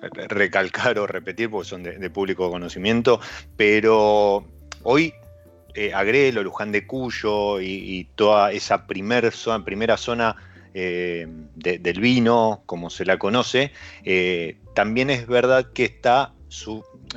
[0.00, 3.20] recalcar o repetir porque son de, público conocimiento,
[3.58, 4.46] pero
[4.84, 5.12] hoy
[5.74, 8.86] eh, Agrelo, Luján de Cuyo y, toda esa
[9.32, 10.36] zona, primera zona
[10.72, 11.26] eh,
[11.56, 13.72] del vino, como se la conoce,
[14.02, 16.32] eh, también es verdad que está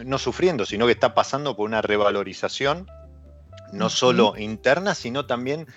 [0.04, 2.86] no sufriendo, sino que está pasando por una revalorización
[3.72, 5.68] no solo interna, sino también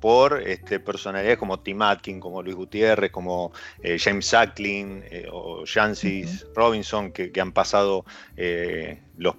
[0.00, 5.64] por este, personalidades como Tim Atkin, como Luis Gutiérrez, como eh, James Sacklin eh, o
[5.66, 8.04] Jancis Robinson, que, han pasado
[8.36, 9.34] eh, los,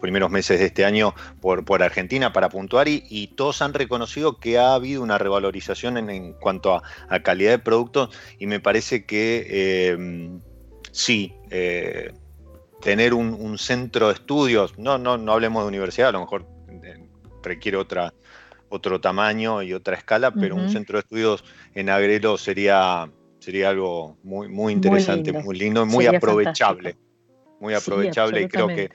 [0.00, 4.58] primeros meses de este año por, por Argentina para puntuar y, todos han reconocido que
[4.58, 6.82] ha habido una revalorización en, cuanto a,
[7.22, 10.40] calidad de productos y me parece que
[10.90, 11.34] sí,
[12.80, 16.57] tener un, centro de estudios, no, no, no hablemos de universidad, a lo mejor
[17.42, 18.14] requiere otra,
[18.68, 24.16] otro tamaño y otra escala, pero un centro de estudios en Agrelo sería, sería algo
[24.22, 26.96] muy, muy interesante, muy lindo, y muy aprovechable.
[27.60, 28.90] Muy aprovechable y creo que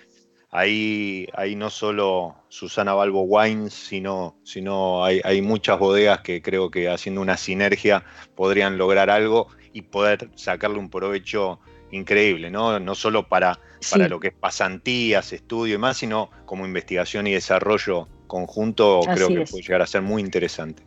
[0.50, 6.72] ahí, ahí no solo Susana Balbo Wines, sino, sino hay, hay, muchas bodegas que creo
[6.72, 11.60] que haciendo una sinergia podrían lograr algo y poder sacarle un provecho
[11.92, 12.80] increíble, ¿no?
[12.80, 13.60] No solo para,
[13.92, 19.28] para lo que es pasantías, estudio y más, sino como investigación y desarrollo conjunto creo
[19.28, 20.82] que puede llegar a ser muy interesante.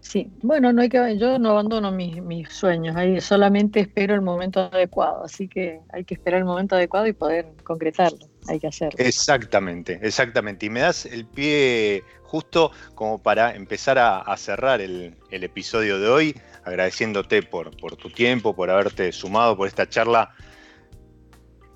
[0.00, 4.60] Sí, bueno, no hay que, yo no abandono mis, sueños, ahí solamente espero el momento
[4.72, 8.96] adecuado, así que hay que esperar el momento adecuado y poder concretarlo, hay que hacerlo.
[8.98, 10.64] Exactamente, exactamente.
[10.64, 16.34] Y me das el pie justo como para empezar a, cerrar el, episodio de hoy,
[16.64, 20.34] agradeciéndote por, por tu tiempo, por haberte sumado, por esta charla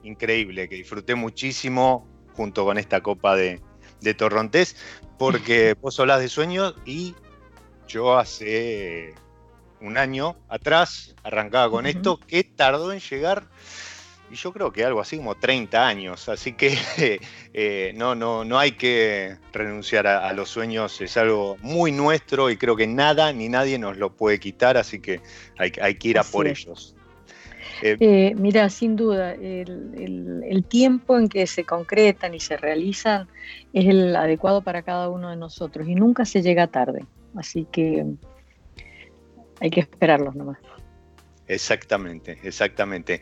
[0.02, 3.60] increíble, que disfruté muchísimo junto con esta copa de,
[4.04, 4.76] de Torrontés,
[5.18, 7.14] porque vos hablas de sueños y
[7.88, 9.14] yo hace
[9.80, 13.44] un año atrás arrancaba con esto, que tardó en llegar,
[14.30, 16.78] y yo creo que algo así como 30 años, así que
[17.52, 22.56] eh, no, no, no hay que renunciar a, los sueños, es algo muy nuestro y
[22.56, 25.20] creo que nada ni nadie nos lo puede quitar, así que
[25.58, 26.93] hay, hay que ir a por ellos.
[27.82, 33.28] Eh, eh, mira, sin duda, el, tiempo en que se concretan y se realizan
[33.72, 37.04] es el adecuado para cada uno de nosotros y nunca se llega tarde.
[37.36, 38.04] Así que
[39.60, 40.58] hay que esperarlos nomás.
[41.46, 43.20] Exactamente, exactamente.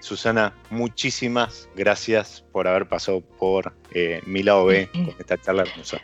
[0.00, 6.00] Susana, muchísimas gracias por haber pasado por eh, mi lado B con esta charla hermosa.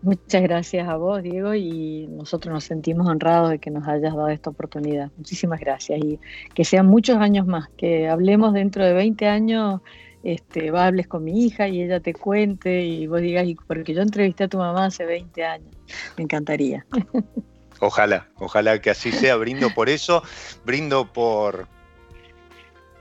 [0.00, 4.28] Muchas gracias a vos, Diego, y nosotros nos sentimos honrados de que nos hayas dado
[4.28, 5.10] esta oportunidad.
[5.16, 6.20] Muchísimas gracias y
[6.54, 9.80] que sean muchos años más, que hablemos dentro de 20 años,
[10.22, 14.44] este, hables con mi hija y ella te cuente y vos digas, porque yo entrevisté
[14.44, 15.76] a tu mamá hace 20 años,
[16.16, 16.86] me encantaría.
[17.80, 20.24] Ojalá, ojalá que así sea, brindo por eso,
[20.64, 21.68] brindo por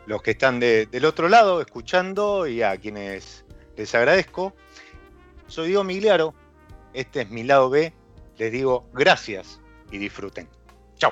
[0.06, 3.44] los que están del otro lado escuchando y a quienes
[3.76, 4.54] les agradezco.
[5.48, 6.36] Soy Diego Migliaro,
[6.94, 7.94] este es mi lado B.
[8.38, 9.60] Les digo gracias
[9.92, 10.48] y disfruten.
[10.96, 11.12] Chao.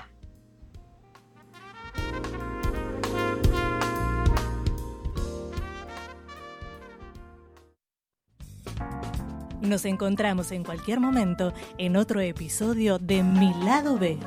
[9.62, 14.20] Nos encontramos en cualquier momento en otro episodio de Mi lado B.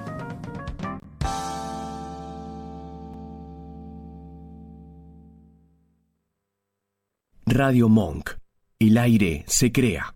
[7.51, 8.31] Radio Monk.
[8.79, 10.15] El aire se crea.